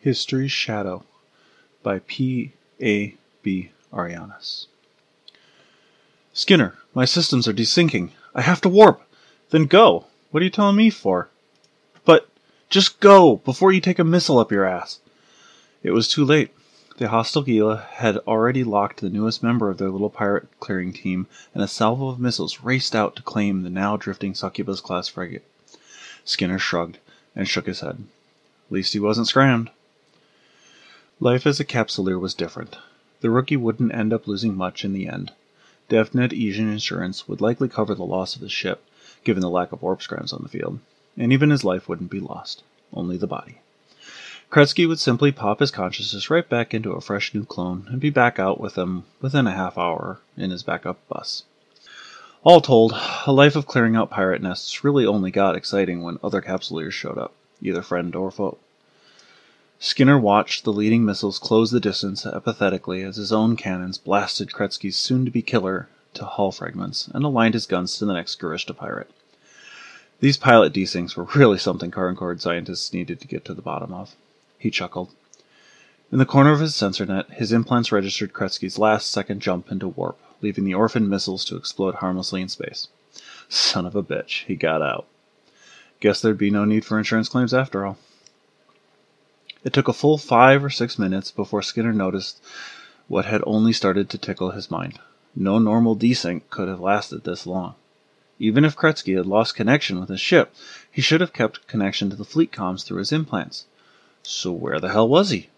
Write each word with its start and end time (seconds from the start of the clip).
History's 0.00 0.50
Shadow 0.50 1.04
by 1.82 1.98
P. 2.00 2.52
A. 2.80 3.16
B. 3.42 3.70
Arianis. 3.92 4.66
Skinner, 6.32 6.78
my 6.94 7.04
systems 7.04 7.46
are 7.46 7.52
desyncing. 7.52 8.10
I 8.34 8.40
have 8.40 8.62
to 8.62 8.70
warp. 8.70 9.02
Then 9.50 9.66
go. 9.66 10.06
What 10.30 10.40
are 10.40 10.44
you 10.44 10.50
telling 10.50 10.76
me 10.76 10.88
for? 10.88 11.28
But 12.06 12.28
just 12.70 13.00
go 13.00 13.36
before 13.44 13.72
you 13.72 13.80
take 13.82 13.98
a 13.98 14.04
missile 14.04 14.38
up 14.38 14.50
your 14.50 14.64
ass. 14.64 15.00
It 15.82 15.90
was 15.90 16.08
too 16.08 16.24
late. 16.24 16.50
The 16.96 17.08
hostile 17.08 17.42
Gila 17.42 17.86
had 17.92 18.16
already 18.18 18.64
locked 18.64 19.00
the 19.00 19.10
newest 19.10 19.42
member 19.42 19.68
of 19.68 19.76
their 19.78 19.90
little 19.90 20.08
pirate 20.08 20.48
clearing 20.60 20.94
team, 20.94 21.26
and 21.52 21.62
a 21.62 21.68
salvo 21.68 22.08
of 22.08 22.20
missiles 22.20 22.60
raced 22.60 22.94
out 22.94 23.16
to 23.16 23.22
claim 23.22 23.62
the 23.62 23.70
now 23.70 23.96
drifting 23.98 24.34
succubus 24.34 24.80
class 24.80 25.08
frigate. 25.08 25.44
Skinner 26.24 26.58
shrugged 26.58 26.98
and 27.36 27.48
shook 27.48 27.66
his 27.66 27.80
head. 27.80 28.04
At 28.68 28.72
least 28.72 28.92
he 28.92 29.00
wasn't 29.00 29.28
scrammed. 29.28 29.70
Life 31.22 31.46
as 31.46 31.60
a 31.60 31.66
capsuleer 31.66 32.18
was 32.18 32.32
different. 32.32 32.78
The 33.20 33.28
rookie 33.28 33.58
wouldn't 33.58 33.92
end 33.94 34.10
up 34.10 34.26
losing 34.26 34.56
much 34.56 34.86
in 34.86 34.94
the 34.94 35.06
end. 35.06 35.32
DevNet 35.90 36.32
Asian 36.32 36.72
Insurance 36.72 37.28
would 37.28 37.42
likely 37.42 37.68
cover 37.68 37.94
the 37.94 38.06
loss 38.06 38.34
of 38.34 38.40
his 38.40 38.52
ship, 38.52 38.82
given 39.22 39.42
the 39.42 39.50
lack 39.50 39.70
of 39.70 39.82
warp 39.82 40.00
scrams 40.00 40.32
on 40.32 40.42
the 40.42 40.48
field, 40.48 40.78
and 41.18 41.30
even 41.30 41.50
his 41.50 41.62
life 41.62 41.90
wouldn't 41.90 42.10
be 42.10 42.20
lost, 42.20 42.62
only 42.94 43.18
the 43.18 43.26
body. 43.26 43.58
Kretsky 44.50 44.88
would 44.88 44.98
simply 44.98 45.30
pop 45.30 45.60
his 45.60 45.70
consciousness 45.70 46.30
right 46.30 46.48
back 46.48 46.72
into 46.72 46.92
a 46.92 47.02
fresh 47.02 47.34
new 47.34 47.44
clone 47.44 47.86
and 47.90 48.00
be 48.00 48.08
back 48.08 48.38
out 48.38 48.58
with 48.58 48.78
him 48.78 49.04
within 49.20 49.46
a 49.46 49.52
half 49.52 49.76
hour 49.76 50.20
in 50.38 50.50
his 50.50 50.62
backup 50.62 51.06
bus. 51.06 51.42
All 52.44 52.62
told, 52.62 52.94
a 53.26 53.32
life 53.32 53.56
of 53.56 53.66
clearing 53.66 53.94
out 53.94 54.08
pirate 54.08 54.40
nests 54.40 54.82
really 54.82 55.04
only 55.04 55.30
got 55.30 55.54
exciting 55.54 56.02
when 56.02 56.18
other 56.24 56.40
capsuleers 56.40 56.92
showed 56.92 57.18
up, 57.18 57.34
either 57.60 57.82
friend 57.82 58.16
or 58.16 58.30
foe. 58.30 58.56
Skinner 59.82 60.18
watched 60.18 60.64
the 60.64 60.74
leading 60.74 61.06
missiles 61.06 61.38
close 61.38 61.70
the 61.70 61.80
distance 61.80 62.26
apathetically 62.26 63.02
as 63.02 63.16
his 63.16 63.32
own 63.32 63.56
cannons 63.56 63.96
blasted 63.96 64.52
Kretsky's 64.52 64.98
soon 64.98 65.24
to 65.24 65.30
be 65.30 65.40
killer 65.40 65.88
to 66.12 66.26
hull 66.26 66.52
fragments 66.52 67.08
and 67.14 67.24
aligned 67.24 67.54
his 67.54 67.64
guns 67.64 67.96
to 67.96 68.04
the 68.04 68.12
next 68.12 68.38
Guristas 68.38 68.76
pirate. 68.76 69.10
These 70.20 70.36
pilot 70.36 70.74
desyncs 70.74 71.16
were 71.16 71.28
really 71.34 71.56
something 71.56 71.90
Concord 71.90 72.42
scientists 72.42 72.92
needed 72.92 73.20
to 73.20 73.26
get 73.26 73.42
to 73.46 73.54
the 73.54 73.62
bottom 73.62 73.94
of. 73.94 74.14
He 74.58 74.70
chuckled. 74.70 75.12
In 76.12 76.18
the 76.18 76.26
corner 76.26 76.52
of 76.52 76.60
his 76.60 76.74
sensor 76.74 77.06
net, 77.06 77.30
his 77.30 77.50
implants 77.50 77.90
registered 77.90 78.34
Kretsky's 78.34 78.78
last 78.78 79.10
second 79.10 79.40
jump 79.40 79.72
into 79.72 79.88
warp, 79.88 80.18
leaving 80.42 80.64
the 80.64 80.74
orphaned 80.74 81.08
missiles 81.08 81.42
to 81.46 81.56
explode 81.56 81.94
harmlessly 81.96 82.42
in 82.42 82.50
space. 82.50 82.88
Son 83.48 83.86
of 83.86 83.96
a 83.96 84.02
bitch, 84.02 84.44
he 84.44 84.56
got 84.56 84.82
out. 84.82 85.06
Guess 86.00 86.20
there'd 86.20 86.36
be 86.36 86.50
no 86.50 86.66
need 86.66 86.84
for 86.84 86.98
insurance 86.98 87.30
claims 87.30 87.54
after 87.54 87.86
all. 87.86 87.96
It 89.62 89.72
took 89.72 89.88
a 89.88 89.92
full 89.92 90.16
five 90.16 90.64
or 90.64 90.70
six 90.70 90.98
minutes 90.98 91.30
before 91.30 91.62
Skinner 91.62 91.92
noticed 91.92 92.42
what 93.08 93.26
had 93.26 93.42
only 93.46 93.72
started 93.72 94.08
to 94.08 94.18
tickle 94.18 94.52
his 94.52 94.70
mind. 94.70 94.98
No 95.36 95.58
normal 95.58 95.96
desync 95.96 96.42
could 96.48 96.68
have 96.68 96.80
lasted 96.80 97.24
this 97.24 97.46
long. 97.46 97.74
Even 98.38 98.64
if 98.64 98.74
Kretsky 98.74 99.16
had 99.16 99.26
lost 99.26 99.54
connection 99.54 100.00
with 100.00 100.08
his 100.08 100.20
ship, 100.20 100.54
he 100.90 101.02
should 101.02 101.20
have 101.20 101.34
kept 101.34 101.66
connection 101.66 102.08
to 102.08 102.16
the 102.16 102.24
fleet 102.24 102.52
comms 102.52 102.84
through 102.84 102.98
his 102.98 103.12
implants. 103.12 103.66
So 104.22 104.50
where 104.50 104.80
the 104.80 104.90
hell 104.90 105.08
was 105.08 105.30
he? 105.30 105.50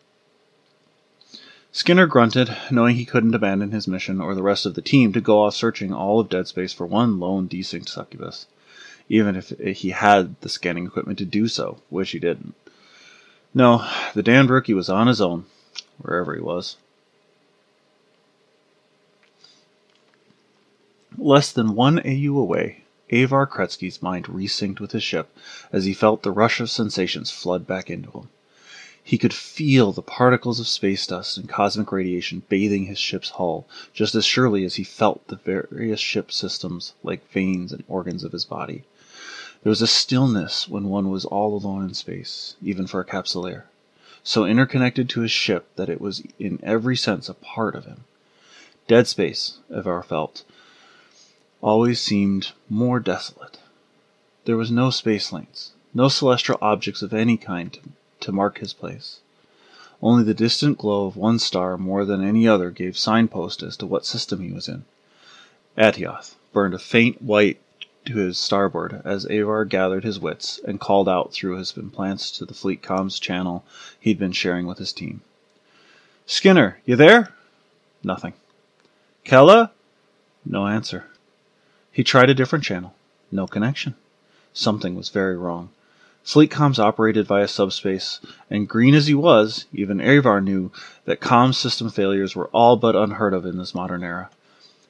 Skinner 1.71 2.07
grunted, 2.07 2.55
knowing 2.71 2.97
he 2.97 3.05
couldn't 3.05 3.35
abandon 3.35 3.71
his 3.71 3.87
mission 3.87 4.21
or 4.21 4.35
the 4.35 4.43
rest 4.43 4.67
of 4.67 4.75
the 4.75 4.83
team 4.83 5.13
to 5.13 5.21
go 5.21 5.45
off 5.45 5.55
searching 5.55 5.93
all 5.93 6.21
of 6.21 6.29
dead 6.29 6.49
space 6.49 6.73
for 6.73 6.87
one 6.87 7.21
lone 7.21 7.49
desynced 7.49 7.89
succubus, 7.89 8.47
even 9.09 9.37
if 9.37 9.51
he 9.61 9.91
had 9.91 10.39
the 10.41 10.49
scanning 10.49 10.87
equipment 10.87 11.19
to 11.19 11.25
do 11.25 11.49
so, 11.49 11.81
which 11.89 12.11
he 12.11 12.19
didn't. 12.19 12.55
No, 13.55 13.87
the 14.15 14.23
damned 14.23 14.49
rookie 14.49 14.73
was 14.73 14.89
on 14.89 15.07
his 15.07 15.21
own, 15.21 15.45
wherever 15.99 16.35
he 16.35 16.41
was. 16.41 16.77
Less 21.19 21.53
than 21.53 21.75
one 21.75 22.01
AU 22.01 22.39
away, 22.39 22.85
Avar 23.11 23.47
Kretsky's 23.47 24.01
mind 24.01 24.25
resynced 24.25 24.81
with 24.81 24.93
his 24.93 25.03
ship 25.03 25.37
as 25.71 25.85
he 25.85 25.93
felt 25.93 26.23
the 26.23 26.31
rush 26.31 26.61
of 26.61 26.71
sensations 26.71 27.31
flood 27.31 27.67
back 27.67 27.91
into 27.91 28.11
him. 28.11 28.29
He 29.05 29.19
could 29.19 29.35
feel 29.35 29.93
the 29.93 30.01
particles 30.01 30.59
of 30.59 30.67
space 30.67 31.07
dust 31.07 31.37
and 31.37 31.49
cosmic 31.49 31.93
radiation 31.93 32.45
bathing 32.49 32.87
his 32.87 32.99
ship's 32.99 33.31
hull 33.31 33.67
just 33.93 34.15
as 34.15 34.25
surely 34.25 34.65
as 34.65 34.77
he 34.77 34.85
felt 34.85 35.27
the 35.27 35.37
various 35.37 36.01
ship 36.01 36.33
systems 36.33 36.95
like 37.03 37.31
veins 37.31 37.73
and 37.73 37.85
organs 37.89 38.25
of 38.25 38.33
his 38.33 38.47
body. 38.47 38.85
There 39.63 39.71
was 39.71 39.83
a 39.83 39.87
stillness 39.87 40.69
when 40.69 40.89
one 40.89 41.09
was 41.09 41.25
all 41.25 41.55
alone 41.55 41.85
in 41.85 41.95
space, 41.95 42.57
even 42.63 42.89
for 42.89 43.01
a 43.01 43.05
capsuleer, 43.05 43.65
so 44.25 44.45
interconnected 44.45 45.09
to 45.11 45.21
his 45.21 45.31
ship 45.31 45.69
that 45.77 45.89
it 45.89 46.01
was 46.01 46.23
in 46.39 46.59
every 46.65 46.97
sense 46.97 47.29
a 47.29 47.35
part 47.35 47.77
of 47.77 47.85
him. 47.85 48.05
Dead 48.89 49.07
space, 49.07 49.59
Avar 49.71 50.03
felt, 50.03 50.43
always 51.61 52.01
seemed 52.01 52.51
more 52.69 52.99
desolate. 52.99 53.59
There 54.47 54.57
was 54.57 54.73
no 54.73 54.91
space 54.91 55.33
lanes, 55.33 55.71
no 55.95 56.09
celestial 56.09 56.59
objects 56.61 57.01
of 57.01 57.15
any 57.15 57.37
kind 57.37 57.79
to 58.19 58.33
mark 58.33 58.59
his 58.59 58.73
place. 58.73 59.21
Only 60.03 60.25
the 60.25 60.35
distant 60.35 60.79
glow 60.79 61.07
of 61.07 61.17
one 61.17 61.39
star 61.39 61.79
more 61.79 62.05
than 62.05 62.25
any 62.25 62.49
other 62.49 62.73
gave 62.73 62.99
signpost 62.99 63.63
as 63.63 63.77
to 63.77 63.87
what 63.87 64.05
system 64.05 64.41
he 64.41 64.51
was 64.51 64.67
in. 64.67 64.85
Atioth 65.79 66.35
burned 66.53 66.75
a 66.75 66.81
faint 66.81 67.23
white 67.23 67.61
to 68.05 68.17
his 68.17 68.39
starboard 68.39 69.01
as 69.05 69.27
Avar 69.27 69.65
gathered 69.65 70.05
his 70.05 70.19
wits 70.19 70.61
and 70.67 70.81
called 70.81 71.09
out 71.09 71.33
through 71.33 71.57
his 71.57 71.77
implants 71.77 72.31
to 72.33 72.45
the 72.45 72.55
fleet 72.55 72.83
comms 72.83 73.21
channel 73.21 73.65
he'd 74.01 74.19
been 74.19 74.33
sharing 74.33 74.67
with 74.67 74.79
his 74.79 74.93
team. 74.93 75.21
Skinner, 76.27 76.79
you 76.85 76.97
there? 76.97 77.33
Nothing. 78.03 78.33
Kella? 79.25 79.71
No 80.45 80.67
answer. 80.67 81.07
He 81.93 82.03
tried 82.03 82.31
a 82.31 82.35
different 82.35 82.65
channel. 82.65 82.95
No 83.31 83.47
connection. 83.47 83.95
Something 84.53 84.95
was 84.95 85.09
very 85.09 85.37
wrong. 85.37 85.71
Fleet 86.25 86.51
comms 86.51 86.79
operated 86.79 87.27
via 87.27 87.49
subspace, 87.49 88.21
and 88.49 88.69
green 88.69 88.95
as 88.95 89.09
he 89.09 89.15
was, 89.15 89.67
even 89.73 90.01
Avar 90.01 90.41
knew 90.41 90.71
that 91.05 91.21
comms 91.21 91.57
system 91.57 91.91
failures 91.91 92.37
were 92.37 92.49
all 92.49 92.77
but 92.77 92.95
unheard 92.95 93.35
of 93.35 93.45
in 93.45 93.59
this 93.59 93.75
modern 93.75 94.05
era. 94.05 94.31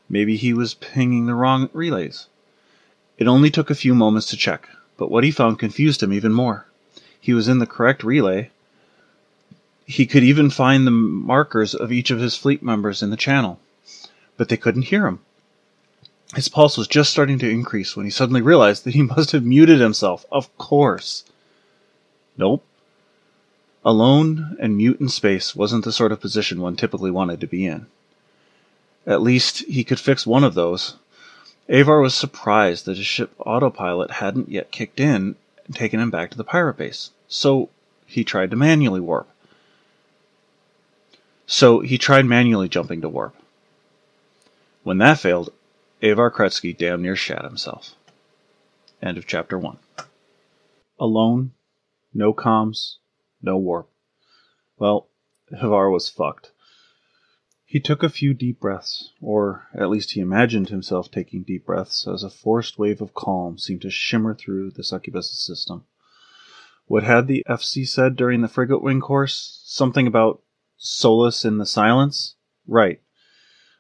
Maybe 0.09 0.37
he 0.37 0.53
was 0.53 0.75
pinging 0.75 1.27
the 1.27 1.35
wrong 1.35 1.71
relays. 1.73 2.27
It 3.19 3.29
only 3.29 3.51
took 3.51 3.71
a 3.71 3.75
few 3.75 3.95
moments 3.95 4.27
to 4.31 4.37
check, 4.37 4.69
but 4.97 5.11
what 5.11 5.25
he 5.25 5.31
found 5.31 5.59
confused 5.59 6.03
him 6.03 6.13
even 6.13 6.33
more. 6.33 6.67
He 7.21 7.35
was 7.35 7.49
in 7.49 7.59
the 7.59 7.67
correct 7.67 8.03
relay. 8.03 8.51
He 9.87 10.07
could 10.07 10.25
even 10.25 10.51
find 10.51 10.87
the 10.87 10.91
markers 10.91 11.75
of 11.75 11.93
each 11.93 12.11
of 12.11 12.19
his 12.19 12.37
fleet 12.37 12.63
members 12.63 13.03
in 13.03 13.11
the 13.11 13.17
channel, 13.17 13.61
but 14.37 14.49
they 14.49 14.57
couldn't 14.57 14.83
hear 14.91 15.07
him. 15.07 15.21
His 16.35 16.49
pulse 16.49 16.79
was 16.79 16.89
just 16.89 17.11
starting 17.11 17.39
to 17.41 17.51
increase 17.51 17.95
when 17.95 18.07
he 18.07 18.11
suddenly 18.11 18.41
realized 18.41 18.85
that 18.85 18.95
he 18.95 19.03
must 19.15 19.33
have 19.33 19.45
muted 19.45 19.81
himself. 19.81 20.25
Of 20.33 20.57
course. 20.57 21.25
Nope. 22.37 22.65
Alone 23.85 24.57
and 24.61 24.77
mute 24.77 25.01
in 25.01 25.09
space 25.09 25.55
wasn't 25.55 25.85
the 25.85 25.93
sort 25.93 26.13
of 26.13 26.21
position 26.21 26.61
one 26.61 26.77
typically 26.77 27.11
wanted 27.11 27.41
to 27.41 27.47
be 27.47 27.67
in. 27.67 27.87
At 29.07 29.23
least 29.23 29.59
he 29.65 29.85
could 29.85 29.99
fix 29.99 30.27
one 30.27 30.45
of 30.45 30.55
those. 30.55 30.97
Avar 31.73 32.03
was 32.03 32.15
surprised 32.15 32.85
that 32.85 32.99
his 32.99 33.07
ship 33.07 33.33
autopilot 33.39 34.11
hadn't 34.11 34.51
yet 34.51 34.71
kicked 34.71 35.01
in 35.01 35.37
and 35.65 35.75
taken 35.75 35.99
him 35.99 36.11
back 36.11 36.31
to 36.31 36.37
the 36.37 36.45
pirate 36.45 36.77
base. 36.77 37.11
So 37.29 37.71
he 38.05 38.25
tried 38.25 38.51
to 38.51 38.57
manually 38.57 39.01
warp. 39.01 39.27
So 41.47 41.81
he 41.81 41.97
tried 41.97 42.27
manually 42.27 42.69
jumping 42.69 43.01
to 43.01 43.09
warp. 43.09 43.35
When 44.83 44.99
that 44.99 45.19
failed, 45.19 45.51
Avar 46.03 46.31
Kretsky 46.31 46.77
damn 46.77 47.01
near 47.01 47.17
shat 47.17 47.43
himself. 47.43 47.95
End 49.01 49.17
of 49.17 49.27
chapter 49.27 49.59
1. 49.59 49.79
Alone, 51.01 51.53
no 52.13 52.35
comms, 52.35 52.97
no 53.41 53.57
warp. 53.57 53.89
Well, 54.79 55.09
Avar 55.53 55.89
was 55.91 56.11
fucked. 56.11 56.52
He 57.73 57.81
took 57.81 58.03
a 58.03 58.11
few 58.11 58.35
deep 58.35 58.61
breaths, 58.61 59.15
or 59.23 59.67
at 59.75 59.89
least 59.89 60.11
he 60.11 60.21
imagined 60.21 60.69
himself 60.69 61.11
taking 61.11 61.43
deep 61.43 61.65
breaths, 61.65 62.07
as 62.07 62.23
a 62.23 62.29
forced 62.29 62.79
wave 62.79 63.01
of 63.01 63.15
calm 63.15 63.57
seemed 63.57 63.81
to 63.81 63.91
shimmer 63.91 64.35
through 64.35 64.73
the 64.73 64.85
succubus 64.85 65.31
system. 65.43 65.87
What 66.85 67.03
had 67.03 67.29
the 67.29 67.43
FC 67.49 67.89
said 67.89 68.15
during 68.15 68.43
the 68.43 68.47
frigate 68.47 68.83
wing 68.83 69.01
course? 69.01 69.63
Something 69.65 70.07
about 70.07 70.43
solace 70.77 71.47
in 71.47 71.57
the 71.57 71.65
silence? 71.65 72.35
Right. 72.67 73.01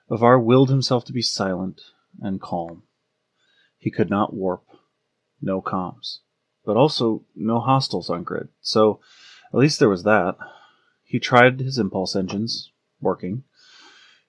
Avar 0.08 0.40
willed 0.40 0.70
himself 0.70 1.04
to 1.04 1.12
be 1.12 1.20
silent, 1.20 1.82
and 2.18 2.40
calm. 2.40 2.84
He 3.76 3.90
could 3.90 4.08
not 4.08 4.32
warp, 4.32 4.64
no 5.42 5.60
comms, 5.60 6.20
but 6.64 6.78
also 6.78 7.26
no 7.36 7.60
hostiles 7.60 8.08
on 8.08 8.22
grid, 8.22 8.48
so 8.62 9.00
at 9.52 9.60
least 9.60 9.78
there 9.80 9.90
was 9.90 10.04
that. 10.04 10.38
He 11.04 11.18
tried 11.18 11.60
his 11.60 11.76
impulse 11.76 12.16
engines, 12.16 12.72
working. 12.98 13.44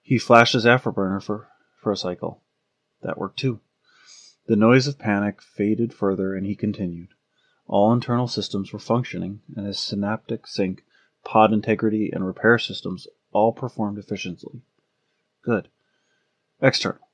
He 0.04 0.18
flashed 0.18 0.52
his 0.52 0.66
afterburner 0.66 1.22
for, 1.22 1.48
for 1.80 1.90
a 1.90 1.96
cycle. 1.96 2.42
That 3.02 3.16
worked 3.16 3.38
too. 3.38 3.60
The 4.46 4.54
noise 4.54 4.86
of 4.86 4.98
panic 4.98 5.40
faded 5.40 5.94
further, 5.94 6.34
and 6.34 6.46
he 6.46 6.54
continued. 6.54 7.08
All 7.66 7.90
internal 7.90 8.28
systems 8.28 8.70
were 8.70 8.78
functioning, 8.78 9.40
and 9.56 9.66
his 9.66 9.78
synaptic 9.78 10.46
sync 10.46 10.84
pod 11.24 11.54
integrity, 11.54 12.10
and 12.12 12.26
repair 12.26 12.58
systems 12.58 13.08
all 13.32 13.54
performed 13.54 13.96
efficiently. 13.96 14.60
Good. 15.42 15.68
External. 16.60 17.08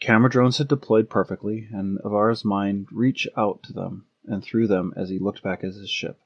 Camera 0.00 0.30
drones 0.30 0.56
had 0.56 0.68
deployed 0.68 1.10
perfectly, 1.10 1.68
and 1.70 1.98
Avar's 2.02 2.46
mind 2.46 2.88
reached 2.90 3.28
out 3.36 3.62
to 3.64 3.74
them 3.74 4.06
and 4.24 4.42
through 4.42 4.68
them 4.68 4.94
as 4.96 5.10
he 5.10 5.18
looked 5.18 5.42
back 5.42 5.62
at 5.62 5.74
his 5.74 5.90
ship. 5.90 6.18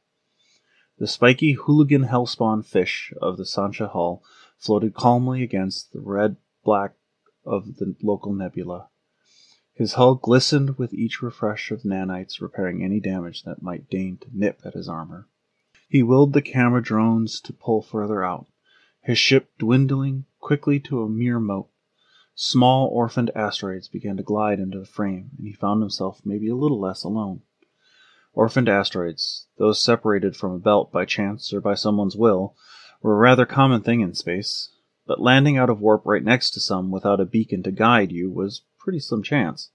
The 0.98 1.08
spiky 1.08 1.54
hooligan 1.54 2.04
hellspawn 2.04 2.64
fish 2.64 3.12
of 3.20 3.38
the 3.38 3.44
Sansha 3.44 3.90
hull 3.90 4.22
floated 4.60 4.94
calmly 4.94 5.42
against 5.42 5.92
the 5.92 6.00
red 6.00 6.36
black 6.62 6.92
of 7.44 7.76
the 7.76 7.96
local 8.02 8.32
nebula. 8.32 8.88
His 9.74 9.94
hull 9.94 10.14
glistened 10.14 10.76
with 10.76 10.92
each 10.92 11.22
refresh 11.22 11.70
of 11.70 11.84
nanites 11.84 12.40
repairing 12.40 12.84
any 12.84 13.00
damage 13.00 13.44
that 13.44 13.62
might 13.62 13.88
deign 13.88 14.18
to 14.18 14.28
nip 14.32 14.60
at 14.64 14.74
his 14.74 14.88
armor. 14.88 15.26
He 15.88 16.02
willed 16.02 16.34
the 16.34 16.42
camera 16.42 16.82
drones 16.82 17.40
to 17.40 17.52
pull 17.54 17.80
further 17.80 18.22
out, 18.22 18.46
his 19.00 19.18
ship 19.18 19.50
dwindling 19.58 20.26
quickly 20.38 20.78
to 20.80 21.02
a 21.02 21.08
mere 21.08 21.40
mote. 21.40 21.70
Small 22.34 22.88
orphaned 22.88 23.30
asteroids 23.34 23.88
began 23.88 24.18
to 24.18 24.22
glide 24.22 24.60
into 24.60 24.78
the 24.78 24.84
frame, 24.84 25.30
and 25.38 25.46
he 25.46 25.52
found 25.52 25.80
himself 25.82 26.20
maybe 26.24 26.48
a 26.48 26.54
little 26.54 26.78
less 26.78 27.02
alone. 27.02 27.40
Orphaned 28.34 28.68
asteroids, 28.68 29.46
those 29.56 29.82
separated 29.82 30.36
from 30.36 30.52
a 30.52 30.58
belt 30.58 30.92
by 30.92 31.04
chance 31.04 31.52
or 31.52 31.60
by 31.60 31.74
someone's 31.74 32.16
will, 32.16 32.54
were 33.02 33.14
a 33.14 33.18
rather 33.18 33.46
common 33.46 33.82
thing 33.82 34.00
in 34.00 34.14
space, 34.14 34.70
but 35.06 35.20
landing 35.20 35.56
out 35.56 35.70
of 35.70 35.80
warp 35.80 36.02
right 36.04 36.22
next 36.22 36.50
to 36.50 36.60
some 36.60 36.90
without 36.90 37.20
a 37.20 37.24
beacon 37.24 37.62
to 37.62 37.70
guide 37.70 38.12
you 38.12 38.30
was 38.30 38.62
pretty 38.78 39.00
slim 39.00 39.22
chance. 39.22 39.70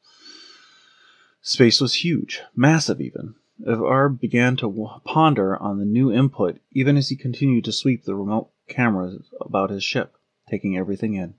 Space 1.42 1.80
was 1.80 2.04
huge, 2.04 2.42
massive 2.56 3.00
even. 3.00 3.36
Avar 3.66 4.10
began 4.10 4.56
to 4.57 4.89
ponder 5.06 5.56
on 5.56 5.80
the 5.80 5.86
new 5.86 6.12
input 6.12 6.60
even 6.72 6.98
as 6.98 7.10
he 7.10 7.16
continued 7.16 7.63
to 7.66 7.72
sweep 7.72 8.04
the 8.04 8.16
remote 8.16 8.51
cameras 8.68 9.30
about 9.39 9.69
his 9.69 9.83
ship, 9.83 10.18
taking 10.50 10.75
everything 10.75 11.13
in. 11.13 11.36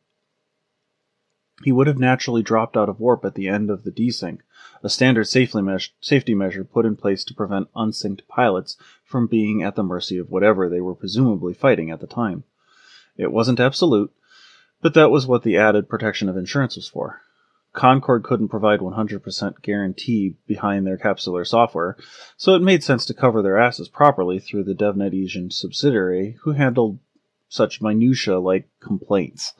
He 1.65 1.73
would 1.73 1.87
have 1.87 1.99
naturally 1.99 2.43
dropped 2.43 2.77
out 2.77 2.89
of 2.89 3.01
warp 3.01 3.25
at 3.25 3.35
the 3.35 3.49
end 3.49 3.71
of 3.71 3.83
the 3.83 3.91
desync, 3.91 4.41
a 4.83 4.91
standard 4.91 5.25
safety 5.25 6.35
measure 6.35 6.65
put 6.65 6.85
in 6.85 6.97
place 6.97 7.25
to 7.25 7.35
prevent 7.35 7.69
unsynced 7.75 8.29
pilots 8.29 8.77
from 9.05 9.27
being 9.27 9.63
at 9.63 9.75
the 9.75 9.83
mercy 9.83 10.19
of 10.19 10.31
whatever 10.31 10.69
they 10.69 10.83
were 10.83 10.95
presumably 10.95 11.55
fighting 11.55 11.91
at 11.91 12.01
the 12.01 12.07
time. 12.07 12.45
It 13.17 13.33
wasn't 13.33 13.59
absolute, 13.59 14.13
but 14.83 14.93
that 14.95 15.11
was 15.11 15.27
what 15.27 15.45
the 15.45 15.57
added 15.57 15.89
protection 15.89 16.29
of 16.29 16.37
insurance 16.37 16.77
was 16.77 16.89
for. 16.89 17.23
Concord 17.73 18.23
couldn't 18.23 18.49
provide 18.49 18.81
100% 18.81 19.63
guarantee 19.63 20.37
behind 20.47 20.87
their 20.87 20.99
capsular 20.99 21.47
software, 21.47 21.97
so 22.37 22.55
it 22.55 22.63
made 22.63 22.85
sense 22.85 23.07
to 23.07 23.15
cover 23.15 23.41
their 23.43 23.59
asses 23.59 23.89
properly 23.89 24.39
through 24.39 24.65
the 24.65 24.75
DevNet 24.75 25.15
Asian 25.15 25.51
subsidiary 25.51 26.37
who 26.43 26.53
handled 26.53 26.99
such 27.49 27.81
minutiae 27.81 28.39
like 28.39 28.69
complaints. 28.81 29.55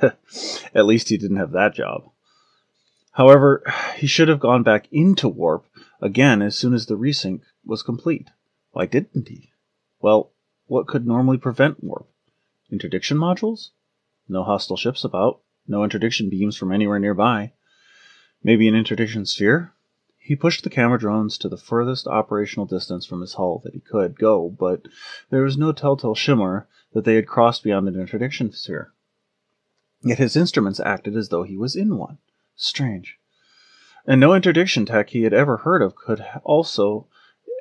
At 0.74 0.86
least 0.86 1.08
he 1.08 1.16
didn't 1.16 1.36
have 1.36 1.52
that 1.52 1.74
job. 1.74 2.10
However, 3.12 3.62
he 3.96 4.06
should 4.06 4.28
have 4.28 4.40
gone 4.40 4.62
back 4.62 4.86
into 4.92 5.28
warp 5.28 5.66
again 6.00 6.42
as 6.42 6.56
soon 6.56 6.74
as 6.74 6.86
the 6.86 6.96
resync 6.96 7.42
was 7.64 7.82
complete. 7.82 8.28
Why 8.72 8.86
didn't 8.86 9.28
he? 9.28 9.50
Well, 10.00 10.32
what 10.66 10.86
could 10.86 11.06
normally 11.06 11.38
prevent 11.38 11.82
warp? 11.82 12.08
Interdiction 12.70 13.18
modules? 13.18 13.70
No 14.28 14.44
hostile 14.44 14.76
ships 14.76 15.04
about, 15.04 15.40
no 15.66 15.82
interdiction 15.82 16.30
beams 16.30 16.56
from 16.56 16.72
anywhere 16.72 17.00
nearby. 17.00 17.52
Maybe 18.42 18.68
an 18.68 18.76
interdiction 18.76 19.26
sphere? 19.26 19.74
He 20.18 20.36
pushed 20.36 20.62
the 20.62 20.70
camera 20.70 20.98
drones 20.98 21.36
to 21.38 21.48
the 21.48 21.56
furthest 21.56 22.06
operational 22.06 22.66
distance 22.66 23.04
from 23.04 23.20
his 23.20 23.34
hull 23.34 23.60
that 23.64 23.74
he 23.74 23.80
could 23.80 24.18
go, 24.18 24.48
but 24.48 24.86
there 25.30 25.42
was 25.42 25.58
no 25.58 25.72
telltale 25.72 26.14
shimmer 26.14 26.68
that 26.92 27.04
they 27.04 27.16
had 27.16 27.26
crossed 27.26 27.64
beyond 27.64 27.88
an 27.88 27.98
interdiction 27.98 28.52
sphere. 28.52 28.92
Yet 30.02 30.18
his 30.18 30.36
instruments 30.36 30.80
acted 30.80 31.16
as 31.16 31.28
though 31.28 31.42
he 31.42 31.56
was 31.56 31.76
in 31.76 31.96
one. 31.96 32.18
Strange. 32.56 33.18
And 34.06 34.20
no 34.20 34.34
interdiction 34.34 34.86
tech 34.86 35.10
he 35.10 35.22
had 35.22 35.34
ever 35.34 35.58
heard 35.58 35.82
of 35.82 35.94
could 35.94 36.24
also 36.42 37.06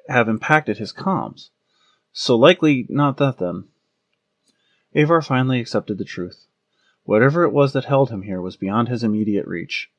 have 0.08 0.30
impacted 0.30 0.78
his 0.78 0.94
comms. 0.94 1.50
So 2.12 2.36
likely 2.36 2.86
not 2.90 3.18
that 3.18 3.38
then. 3.38 3.66
Avar 4.96 5.22
finally 5.22 5.60
accepted 5.60 5.98
the 5.98 6.06
truth. 6.06 6.48
Whatever 7.04 7.44
it 7.44 7.52
was 7.52 7.74
that 7.74 7.86
held 7.86 8.10
him 8.10 8.24
here 8.24 8.42
was 8.42 8.56
beyond 8.56 8.88
his 8.88 9.04
immediate 9.04 9.46
reach. 9.46 9.90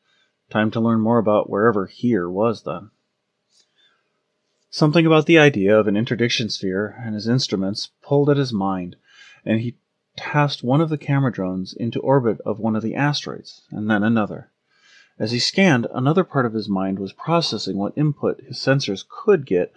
Time 0.49 0.71
to 0.73 0.81
learn 0.81 1.01
more 1.01 1.19
about 1.19 1.49
wherever 1.49 1.87
here 1.87 2.29
was 2.29 2.65
then. 2.65 2.91
Something 4.71 5.07
about 5.07 5.27
the 5.27 5.39
idea 5.39 5.79
of 5.79 5.87
an 5.87 5.97
interdiction 5.97 6.49
sphere 6.49 7.01
and 7.05 7.15
his 7.15 7.29
instruments 7.29 7.91
pulled 8.03 8.31
at 8.31 8.37
his 8.37 8.53
mind, 8.53 8.97
and 9.45 9.61
he 9.61 9.77
tasked 10.17 10.62
one 10.62 10.81
of 10.81 10.89
the 10.89 10.99
camera 10.99 11.33
drones 11.33 11.73
into 11.73 12.01
orbit 12.01 12.41
of 12.45 12.59
one 12.59 12.77
of 12.77 12.83
the 12.83 12.95
asteroids, 12.95 13.62
and 13.71 13.91
then 13.91 14.03
another. 14.03 14.51
As 15.19 15.33
he 15.33 15.39
scanned, 15.39 15.87
another 15.93 16.25
part 16.25 16.47
of 16.47 16.55
his 16.55 16.69
mind 16.69 16.99
was 16.99 17.12
processing 17.12 17.77
what 17.77 17.93
input 17.97 18.41
his 18.41 18.57
sensors 18.57 19.05
could 19.07 19.45
get 19.45 19.73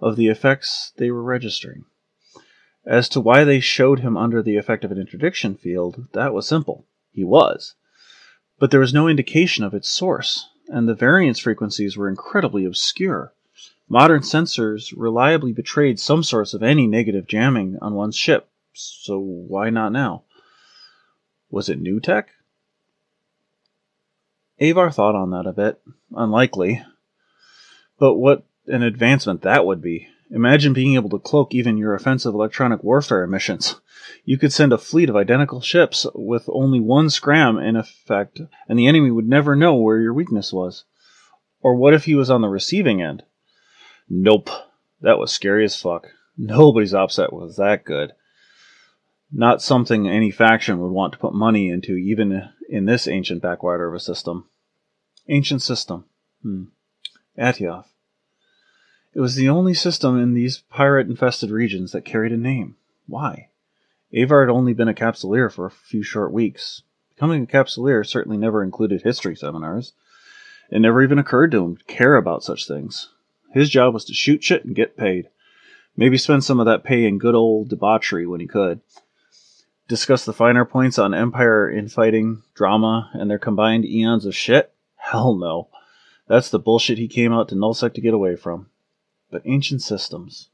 of 0.00 0.16
the 0.16 0.28
effects 0.28 0.92
they 0.96 1.10
were 1.10 1.22
registering. 1.22 1.84
As 2.86 3.08
to 3.10 3.20
why 3.20 3.44
they 3.44 3.60
showed 3.60 4.00
him 4.00 4.16
under 4.16 4.42
the 4.42 4.56
effect 4.56 4.84
of 4.84 4.92
an 4.92 4.98
interdiction 4.98 5.54
field, 5.54 6.08
that 6.12 6.32
was 6.32 6.46
simple. 6.46 6.86
He 7.10 7.24
was. 7.24 7.74
But 8.58 8.70
there 8.70 8.80
was 8.80 8.94
no 8.94 9.08
indication 9.08 9.64
of 9.64 9.74
its 9.74 9.88
source, 9.88 10.48
and 10.68 10.88
the 10.88 10.94
variance 10.94 11.38
frequencies 11.38 11.96
were 11.96 12.08
incredibly 12.08 12.64
obscure. 12.64 13.34
Modern 13.88 14.22
sensors 14.22 14.94
reliably 14.96 15.52
betrayed 15.52 16.00
some 16.00 16.22
source 16.22 16.54
of 16.54 16.62
any 16.62 16.86
negative 16.86 17.26
jamming 17.26 17.76
on 17.82 17.94
one's 17.94 18.16
ship, 18.16 18.48
so 18.76 19.18
why 19.18 19.70
not 19.70 19.92
now? 19.92 20.24
Was 21.50 21.68
it 21.68 21.80
new 21.80 22.00
tech? 22.00 22.28
Avar 24.60 24.90
thought 24.90 25.14
on 25.14 25.30
that 25.30 25.46
a 25.46 25.52
bit. 25.52 25.80
Unlikely. 26.14 26.82
But 27.98 28.14
what 28.14 28.44
an 28.66 28.82
advancement 28.82 29.42
that 29.42 29.64
would 29.64 29.80
be. 29.80 30.08
Imagine 30.30 30.72
being 30.72 30.94
able 30.94 31.08
to 31.10 31.18
cloak 31.18 31.54
even 31.54 31.78
your 31.78 31.94
offensive 31.94 32.34
electronic 32.34 32.82
warfare 32.82 33.26
missions. 33.26 33.80
You 34.24 34.38
could 34.38 34.52
send 34.52 34.72
a 34.72 34.78
fleet 34.78 35.08
of 35.08 35.16
identical 35.16 35.60
ships 35.60 36.06
with 36.14 36.48
only 36.48 36.80
one 36.80 37.10
scram 37.10 37.58
in 37.58 37.76
effect, 37.76 38.40
and 38.68 38.78
the 38.78 38.88
enemy 38.88 39.10
would 39.10 39.28
never 39.28 39.56
know 39.56 39.74
where 39.76 40.00
your 40.00 40.12
weakness 40.12 40.52
was. 40.52 40.84
Or 41.60 41.76
what 41.76 41.94
if 41.94 42.04
he 42.04 42.14
was 42.14 42.30
on 42.30 42.40
the 42.42 42.48
receiving 42.48 43.00
end? 43.00 43.22
Nope. 44.08 44.50
That 45.00 45.18
was 45.18 45.32
scary 45.32 45.64
as 45.64 45.80
fuck. 45.80 46.08
Nobody's 46.36 46.92
OPSEC 46.92 47.32
was 47.32 47.56
that 47.56 47.84
good 47.84 48.12
not 49.32 49.62
something 49.62 50.08
any 50.08 50.30
faction 50.30 50.78
would 50.80 50.92
want 50.92 51.12
to 51.12 51.18
put 51.18 51.34
money 51.34 51.68
into, 51.68 51.96
even 51.96 52.48
in 52.68 52.84
this 52.84 53.06
ancient 53.08 53.42
backwater 53.42 53.88
of 53.88 53.94
a 53.94 54.00
system. 54.00 54.48
Ancient 55.28 55.62
system. 55.62 56.04
Hmm. 56.42 56.64
Atioth. 57.38 57.86
It 59.14 59.20
was 59.20 59.34
the 59.34 59.48
only 59.48 59.74
system 59.74 60.20
in 60.20 60.34
these 60.34 60.62
pirate 60.70 61.08
infested 61.08 61.50
regions 61.50 61.92
that 61.92 62.04
carried 62.04 62.32
a 62.32 62.36
name. 62.36 62.76
Why? 63.06 63.48
Avar 64.14 64.46
had 64.46 64.52
only 64.52 64.72
been 64.72 64.88
a 64.88 64.94
capsuleer 64.94 65.50
for 65.50 65.66
a 65.66 65.70
few 65.70 66.02
short 66.02 66.32
weeks. 66.32 66.82
Becoming 67.14 67.42
a 67.42 67.46
capsuleer 67.46 68.06
certainly 68.06 68.36
never 68.36 68.62
included 68.62 69.02
history 69.02 69.34
seminars. 69.34 69.94
It 70.70 70.80
never 70.80 71.02
even 71.02 71.18
occurred 71.18 71.50
to 71.52 71.64
him 71.64 71.76
to 71.76 71.84
care 71.84 72.16
about 72.16 72.44
such 72.44 72.66
things. 72.66 73.08
His 73.52 73.70
job 73.70 73.94
was 73.94 74.04
to 74.06 74.14
shoot 74.14 74.44
shit 74.44 74.64
and 74.64 74.74
get 74.74 74.96
paid. 74.96 75.28
Maybe 75.96 76.18
spend 76.18 76.44
some 76.44 76.60
of 76.60 76.66
that 76.66 76.84
pay 76.84 77.06
in 77.06 77.18
good 77.18 77.34
old 77.34 77.70
debauchery 77.70 78.26
when 78.26 78.40
he 78.40 78.46
could 78.46 78.80
discuss 79.88 80.24
the 80.24 80.32
finer 80.32 80.64
points 80.64 80.98
on 80.98 81.14
Empire 81.14 81.70
infighting, 81.70 82.42
drama, 82.54 83.10
and 83.14 83.30
their 83.30 83.38
combined 83.38 83.84
eons 83.84 84.26
of 84.26 84.34
shit? 84.34 84.72
Hell 84.96 85.34
no. 85.34 85.68
That's 86.28 86.50
the 86.50 86.58
bullshit 86.58 86.98
he 86.98 87.08
came 87.08 87.32
out 87.32 87.48
to 87.50 87.54
Nullsec 87.54 87.94
to 87.94 88.00
get 88.00 88.14
away 88.14 88.36
from. 88.36 88.68
But 89.30 89.42
ancient 89.44 89.82
systems. 89.82 90.48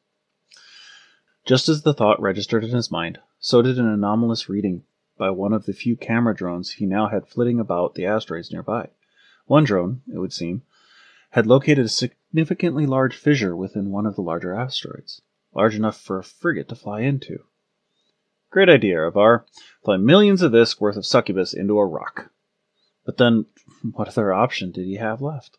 Just 1.44 1.68
as 1.68 1.82
the 1.82 1.94
thought 1.94 2.20
registered 2.20 2.62
in 2.62 2.70
his 2.70 2.90
mind, 2.90 3.18
so 3.40 3.62
did 3.62 3.78
an 3.78 3.88
anomalous 3.88 4.48
reading 4.48 4.84
by 5.18 5.30
one 5.30 5.52
of 5.52 5.66
the 5.66 5.72
few 5.72 5.96
camera 5.96 6.34
drones 6.34 6.72
he 6.72 6.86
now 6.86 7.08
had 7.08 7.26
flitting 7.26 7.58
about 7.58 7.94
the 7.94 8.06
asteroids 8.06 8.52
nearby. 8.52 8.88
One 9.46 9.64
drone, 9.64 10.02
it 10.12 10.18
would 10.18 10.32
seem, 10.32 10.62
had 11.30 11.46
located 11.46 11.86
a 11.86 11.88
significantly 11.88 12.86
large 12.86 13.16
fissure 13.16 13.56
within 13.56 13.90
one 13.90 14.06
of 14.06 14.14
the 14.14 14.22
larger 14.22 14.54
asteroids, 14.54 15.22
large 15.54 15.74
enough 15.74 15.98
for 15.98 16.18
a 16.18 16.24
frigate 16.24 16.68
to 16.68 16.74
fly 16.74 17.00
into. 17.00 17.44
Great 18.52 18.68
idea, 18.68 19.00
Avar. 19.00 19.47
Fly 19.82 19.97
millions 19.97 20.42
of 20.42 20.52
ISK 20.52 20.78
worth 20.78 20.97
of 20.97 21.06
succubus 21.06 21.54
into 21.54 21.78
a 21.78 21.87
rock. 21.87 22.30
But 23.06 23.16
then, 23.16 23.47
what 23.94 24.09
other 24.09 24.35
option 24.35 24.71
did 24.71 24.85
he 24.85 24.97
have 24.97 25.23
left? 25.23 25.56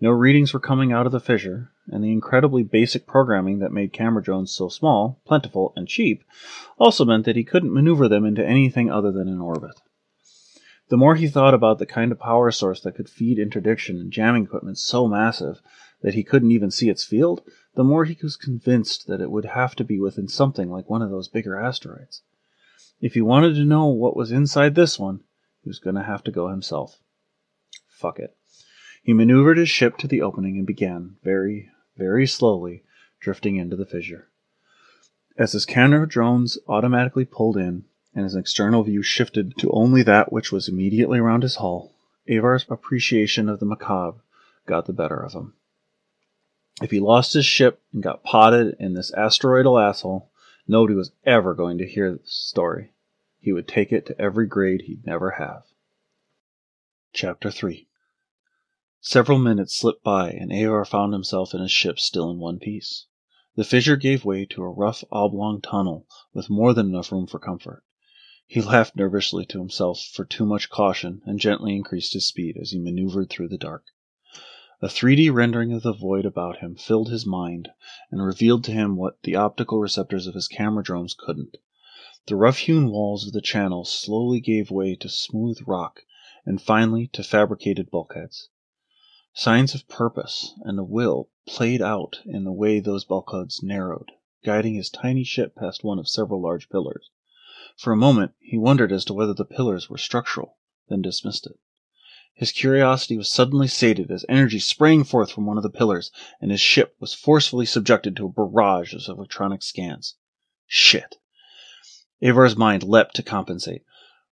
No 0.00 0.10
readings 0.10 0.52
were 0.52 0.58
coming 0.58 0.92
out 0.92 1.06
of 1.06 1.12
the 1.12 1.20
fissure, 1.20 1.70
and 1.86 2.02
the 2.02 2.10
incredibly 2.10 2.64
basic 2.64 3.06
programming 3.06 3.60
that 3.60 3.70
made 3.70 3.92
camera 3.92 4.20
drones 4.20 4.50
so 4.50 4.68
small, 4.68 5.20
plentiful, 5.26 5.72
and 5.76 5.86
cheap 5.86 6.24
also 6.76 7.04
meant 7.04 7.24
that 7.24 7.36
he 7.36 7.44
couldn't 7.44 7.72
maneuver 7.72 8.08
them 8.08 8.24
into 8.24 8.44
anything 8.44 8.90
other 8.90 9.12
than 9.12 9.28
an 9.28 9.40
orbit. 9.40 9.80
The 10.88 10.96
more 10.96 11.14
he 11.14 11.28
thought 11.28 11.54
about 11.54 11.78
the 11.78 11.86
kind 11.86 12.10
of 12.10 12.18
power 12.18 12.50
source 12.50 12.80
that 12.80 12.96
could 12.96 13.08
feed 13.08 13.38
interdiction 13.38 13.96
and 13.96 14.10
jamming 14.10 14.44
equipment 14.44 14.78
so 14.78 15.06
massive, 15.06 15.60
that 16.02 16.14
he 16.14 16.22
couldn't 16.22 16.52
even 16.52 16.70
see 16.70 16.88
its 16.88 17.04
field, 17.04 17.42
the 17.74 17.84
more 17.84 18.04
he 18.04 18.16
was 18.22 18.36
convinced 18.36 19.06
that 19.06 19.20
it 19.20 19.30
would 19.30 19.44
have 19.44 19.74
to 19.76 19.84
be 19.84 19.98
within 19.98 20.28
something 20.28 20.70
like 20.70 20.88
one 20.88 21.02
of 21.02 21.10
those 21.10 21.28
bigger 21.28 21.58
asteroids. 21.58 22.22
If 23.00 23.14
he 23.14 23.20
wanted 23.20 23.54
to 23.54 23.64
know 23.64 23.86
what 23.86 24.16
was 24.16 24.32
inside 24.32 24.74
this 24.74 24.98
one, 24.98 25.20
he 25.62 25.68
was 25.68 25.78
going 25.78 25.96
to 25.96 26.02
have 26.02 26.24
to 26.24 26.30
go 26.30 26.48
himself. 26.48 26.98
Fuck 27.88 28.18
it. 28.18 28.36
He 29.02 29.12
maneuvered 29.12 29.58
his 29.58 29.68
ship 29.68 29.96
to 29.98 30.08
the 30.08 30.22
opening 30.22 30.56
and 30.56 30.66
began, 30.66 31.16
very, 31.22 31.70
very 31.96 32.26
slowly, 32.26 32.82
drifting 33.20 33.56
into 33.56 33.76
the 33.76 33.86
fissure. 33.86 34.28
As 35.36 35.52
his 35.52 35.64
camera 35.64 36.06
drones 36.06 36.58
automatically 36.68 37.24
pulled 37.24 37.56
in, 37.56 37.84
and 38.14 38.24
his 38.24 38.34
external 38.34 38.82
view 38.82 39.02
shifted 39.02 39.56
to 39.58 39.70
only 39.70 40.02
that 40.02 40.32
which 40.32 40.50
was 40.50 40.68
immediately 40.68 41.20
around 41.20 41.42
his 41.42 41.56
hull, 41.56 41.92
Avar's 42.28 42.66
appreciation 42.68 43.48
of 43.48 43.60
the 43.60 43.66
macabre 43.66 44.18
got 44.66 44.86
the 44.86 44.92
better 44.92 45.16
of 45.16 45.32
him. 45.32 45.54
If 46.80 46.92
he 46.92 47.00
lost 47.00 47.32
his 47.32 47.44
ship 47.44 47.82
and 47.92 48.02
got 48.02 48.22
podded 48.22 48.76
in 48.78 48.94
this 48.94 49.12
asteroidal 49.14 49.78
asshole, 49.78 50.30
nobody 50.68 50.94
was 50.94 51.10
ever 51.24 51.52
going 51.54 51.78
to 51.78 51.88
hear 51.88 52.12
the 52.12 52.20
story. 52.24 52.92
He 53.40 53.52
would 53.52 53.66
take 53.66 53.90
it 53.90 54.06
to 54.06 54.20
every 54.20 54.46
grade 54.46 54.82
he'd 54.82 55.04
never 55.04 55.32
have. 55.32 55.64
Chapter 57.12 57.50
3 57.50 57.88
Several 59.00 59.38
minutes 59.38 59.74
slipped 59.74 60.04
by, 60.04 60.30
and 60.30 60.52
Avar 60.52 60.84
found 60.84 61.12
himself 61.12 61.52
in 61.52 61.60
his 61.60 61.72
ship 61.72 61.98
still 61.98 62.30
in 62.30 62.38
one 62.38 62.60
piece. 62.60 63.06
The 63.56 63.64
fissure 63.64 63.96
gave 63.96 64.24
way 64.24 64.44
to 64.46 64.62
a 64.62 64.70
rough 64.70 65.02
oblong 65.10 65.60
tunnel 65.60 66.06
with 66.32 66.48
more 66.48 66.74
than 66.74 66.90
enough 66.90 67.10
room 67.10 67.26
for 67.26 67.40
comfort. 67.40 67.82
He 68.46 68.60
laughed 68.60 68.94
nervously 68.94 69.44
to 69.46 69.58
himself 69.58 70.00
for 70.00 70.24
too 70.24 70.46
much 70.46 70.70
caution 70.70 71.22
and 71.24 71.40
gently 71.40 71.74
increased 71.74 72.12
his 72.12 72.28
speed 72.28 72.56
as 72.56 72.70
he 72.70 72.78
maneuvered 72.78 73.30
through 73.30 73.48
the 73.48 73.58
dark. 73.58 73.84
A 74.80 74.86
3D 74.86 75.34
rendering 75.34 75.72
of 75.72 75.82
the 75.82 75.92
void 75.92 76.24
about 76.24 76.58
him 76.58 76.76
filled 76.76 77.10
his 77.10 77.26
mind 77.26 77.68
and 78.12 78.24
revealed 78.24 78.62
to 78.62 78.70
him 78.70 78.94
what 78.94 79.20
the 79.24 79.34
optical 79.34 79.80
receptors 79.80 80.28
of 80.28 80.36
his 80.36 80.46
camera 80.46 80.84
drones 80.84 81.16
couldn't. 81.18 81.56
The 82.28 82.36
rough 82.36 82.58
hewn 82.58 82.88
walls 82.88 83.26
of 83.26 83.32
the 83.32 83.40
channel 83.40 83.84
slowly 83.84 84.38
gave 84.38 84.70
way 84.70 84.94
to 84.94 85.08
smooth 85.08 85.58
rock 85.66 86.02
and 86.46 86.62
finally 86.62 87.08
to 87.08 87.24
fabricated 87.24 87.90
bulkheads. 87.90 88.50
Signs 89.34 89.74
of 89.74 89.88
purpose 89.88 90.54
and 90.60 90.78
a 90.78 90.84
will 90.84 91.28
played 91.44 91.82
out 91.82 92.20
in 92.24 92.44
the 92.44 92.52
way 92.52 92.78
those 92.78 93.04
bulkheads 93.04 93.60
narrowed, 93.64 94.12
guiding 94.44 94.76
his 94.76 94.90
tiny 94.90 95.24
ship 95.24 95.56
past 95.56 95.82
one 95.82 95.98
of 95.98 96.08
several 96.08 96.40
large 96.40 96.68
pillars. 96.68 97.10
For 97.76 97.92
a 97.92 97.96
moment 97.96 98.34
he 98.38 98.56
wondered 98.56 98.92
as 98.92 99.04
to 99.06 99.12
whether 99.12 99.34
the 99.34 99.44
pillars 99.44 99.90
were 99.90 99.98
structural, 99.98 100.56
then 100.88 101.02
dismissed 101.02 101.48
it. 101.48 101.58
His 102.38 102.52
curiosity 102.52 103.16
was 103.16 103.28
suddenly 103.28 103.66
sated 103.66 104.12
as 104.12 104.24
energy 104.28 104.60
sprang 104.60 105.02
forth 105.02 105.32
from 105.32 105.44
one 105.44 105.56
of 105.56 105.64
the 105.64 105.68
pillars, 105.68 106.12
and 106.40 106.52
his 106.52 106.60
ship 106.60 106.94
was 107.00 107.12
forcefully 107.12 107.66
subjected 107.66 108.16
to 108.16 108.26
a 108.26 108.28
barrage 108.28 108.94
of 108.94 109.02
electronic 109.08 109.60
scans. 109.60 110.14
Shit. 110.68 111.16
Avar's 112.22 112.56
mind 112.56 112.84
leapt 112.84 113.16
to 113.16 113.24
compensate. 113.24 113.82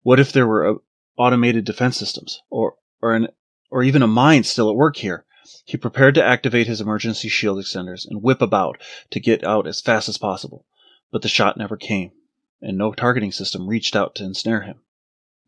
What 0.03 0.21
if 0.21 0.33
there 0.33 0.47
were 0.47 0.69
uh, 0.69 0.79
automated 1.17 1.65
defense 1.65 1.97
systems, 1.97 2.43
or 2.51 2.77
or 3.01 3.15
an 3.15 3.29
or 3.71 3.83
even 3.83 4.03
a 4.03 4.07
mine 4.07 4.45
still 4.45 4.69
at 4.69 4.77
work 4.77 4.97
here? 4.97 5.25
He 5.65 5.79
prepared 5.79 6.15
to 6.17 6.25
activate 6.25 6.67
his 6.67 6.83
emergency 6.83 7.31
shield 7.31 7.57
extenders 7.57 8.07
and 8.07 8.23
whip 8.23 8.43
about 8.43 8.79
to 9.13 9.19
get 9.19 9.43
out 9.45 9.67
as 9.67 9.81
fast 9.81 10.11
as 10.11 10.19
possible. 10.19 10.67
But 11.11 11.23
the 11.23 11.29
shot 11.29 11.57
never 11.57 11.79
came, 11.79 12.13
and 12.61 12.77
no 12.77 12.93
targeting 12.93 13.33
system 13.33 13.67
reached 13.67 13.97
out 13.97 14.15
to 14.17 14.25
ensnare 14.25 14.61
him. 14.61 14.83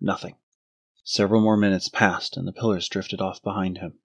Nothing. 0.01 0.37
Several 1.09 1.41
more 1.41 1.57
minutes 1.57 1.89
passed, 1.89 2.37
and 2.37 2.49
the 2.49 2.53
pillars 2.53 2.89
drifted 2.89 3.21
off 3.21 3.41
behind 3.41 3.79
him. 3.79 4.01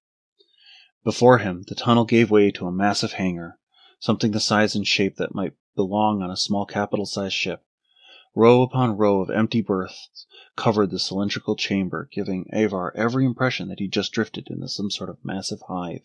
Before 1.02 1.38
him, 1.38 1.64
the 1.66 1.74
tunnel 1.74 2.04
gave 2.04 2.30
way 2.30 2.52
to 2.52 2.68
a 2.68 2.70
massive 2.70 3.14
hangar, 3.14 3.58
something 3.98 4.30
the 4.30 4.38
size 4.38 4.76
and 4.76 4.86
shape 4.86 5.16
that 5.16 5.34
might 5.34 5.54
belong 5.74 6.22
on 6.22 6.30
a 6.30 6.36
small 6.36 6.64
capital 6.64 7.04
sized 7.04 7.34
ship. 7.34 7.66
Row 8.36 8.62
upon 8.62 8.96
row 8.96 9.20
of 9.20 9.30
empty 9.30 9.60
berths 9.62 10.26
covered 10.54 10.90
the 10.90 11.00
cylindrical 11.00 11.56
chamber, 11.56 12.08
giving 12.12 12.48
Avar 12.52 12.92
every 12.94 13.24
impression 13.24 13.66
that 13.66 13.80
he 13.80 13.88
just 13.88 14.12
drifted 14.12 14.46
into 14.48 14.68
some 14.68 14.88
sort 14.88 15.10
of 15.10 15.24
massive 15.24 15.62
hive. 15.66 16.04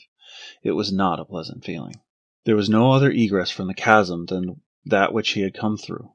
It 0.63 0.72
was 0.72 0.92
not 0.92 1.20
a 1.20 1.25
pleasant 1.25 1.63
feeling. 1.63 2.01
There 2.46 2.56
was 2.56 2.72
no 2.72 2.92
other 2.92 3.12
egress 3.12 3.51
from 3.51 3.68
the 3.68 3.75
chasm 3.75 4.25
than 4.25 4.62
that 4.84 5.13
which 5.13 5.34
he 5.34 5.42
had 5.42 5.54
come 5.54 5.77
through. 5.77 6.13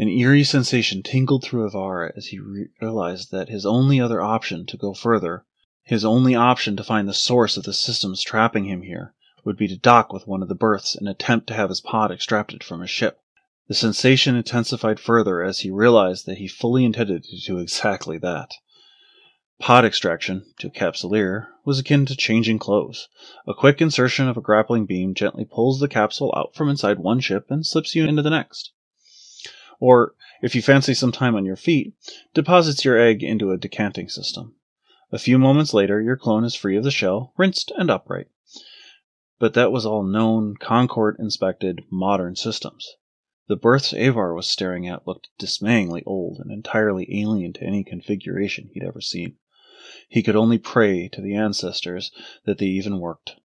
An 0.00 0.06
eerie 0.06 0.44
sensation 0.44 1.02
tingled 1.02 1.42
through 1.42 1.64
Avar 1.64 2.12
as 2.16 2.28
he 2.28 2.38
realized 2.80 3.32
that 3.32 3.48
his 3.48 3.66
only 3.66 4.00
other 4.00 4.20
option 4.20 4.64
to 4.66 4.76
go 4.76 4.94
further, 4.94 5.44
his 5.82 6.04
only 6.04 6.36
option 6.36 6.76
to 6.76 6.84
find 6.84 7.08
the 7.08 7.12
source 7.12 7.56
of 7.56 7.64
the 7.64 7.72
systems 7.72 8.22
trapping 8.22 8.66
him 8.66 8.82
here, 8.82 9.14
would 9.44 9.56
be 9.56 9.66
to 9.66 9.76
dock 9.76 10.12
with 10.12 10.28
one 10.28 10.40
of 10.40 10.48
the 10.48 10.54
berths 10.54 10.94
and 10.94 11.08
attempt 11.08 11.48
to 11.48 11.54
have 11.54 11.68
his 11.68 11.80
pod 11.80 12.12
extracted 12.12 12.62
from 12.62 12.80
his 12.80 12.90
ship. 12.90 13.18
The 13.66 13.74
sensation 13.74 14.36
intensified 14.36 15.00
further 15.00 15.42
as 15.42 15.60
he 15.60 15.70
realized 15.72 16.26
that 16.26 16.38
he 16.38 16.46
fully 16.46 16.84
intended 16.84 17.24
to 17.24 17.40
do 17.40 17.58
exactly 17.58 18.18
that. 18.18 18.52
Pod 19.58 19.84
extraction, 19.84 20.46
to 20.60 20.68
a 20.68 20.70
capsuleer, 20.70 21.48
was 21.64 21.80
akin 21.80 22.06
to 22.06 22.14
changing 22.14 22.60
clothes. 22.60 23.08
A 23.48 23.52
quick 23.52 23.80
insertion 23.80 24.28
of 24.28 24.36
a 24.36 24.40
grappling 24.40 24.86
beam 24.86 25.12
gently 25.12 25.44
pulls 25.44 25.80
the 25.80 25.88
capsule 25.88 26.32
out 26.36 26.54
from 26.54 26.68
inside 26.68 27.00
one 27.00 27.18
ship 27.18 27.46
and 27.50 27.66
slips 27.66 27.96
you 27.96 28.06
into 28.06 28.22
the 28.22 28.30
next. 28.30 28.70
Or, 29.80 30.14
if 30.42 30.54
you 30.54 30.62
fancy 30.62 30.94
some 30.94 31.12
time 31.12 31.36
on 31.36 31.44
your 31.44 31.56
feet, 31.56 31.94
deposits 32.34 32.84
your 32.84 32.98
egg 32.98 33.22
into 33.22 33.52
a 33.52 33.56
decanting 33.56 34.08
system. 34.08 34.56
A 35.12 35.18
few 35.18 35.38
moments 35.38 35.72
later, 35.72 36.00
your 36.00 36.16
clone 36.16 36.44
is 36.44 36.54
free 36.54 36.76
of 36.76 36.84
the 36.84 36.90
shell, 36.90 37.32
rinsed 37.36 37.72
and 37.76 37.90
upright. 37.90 38.28
But 39.38 39.54
that 39.54 39.70
was 39.70 39.86
all 39.86 40.02
known, 40.02 40.56
Concord 40.56 41.16
inspected, 41.18 41.84
modern 41.90 42.34
systems. 42.34 42.96
The 43.46 43.56
berths 43.56 43.94
Avar 43.94 44.34
was 44.34 44.46
staring 44.46 44.86
at 44.86 45.06
looked 45.06 45.30
dismayingly 45.38 46.02
old 46.04 46.38
and 46.38 46.50
entirely 46.50 47.08
alien 47.22 47.52
to 47.54 47.64
any 47.64 47.84
configuration 47.84 48.68
he'd 48.74 48.82
ever 48.82 49.00
seen. 49.00 49.36
He 50.08 50.22
could 50.22 50.36
only 50.36 50.58
pray 50.58 51.08
to 51.08 51.22
the 51.22 51.34
ancestors 51.34 52.10
that 52.44 52.58
they 52.58 52.66
even 52.66 52.98
worked. 52.98 53.36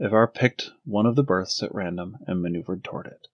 Avar 0.00 0.28
picked 0.28 0.72
one 0.84 1.06
of 1.06 1.16
the 1.16 1.22
berths 1.22 1.62
at 1.62 1.74
random 1.74 2.18
and 2.26 2.42
maneuvered 2.42 2.84
toward 2.84 3.06
it. 3.06 3.28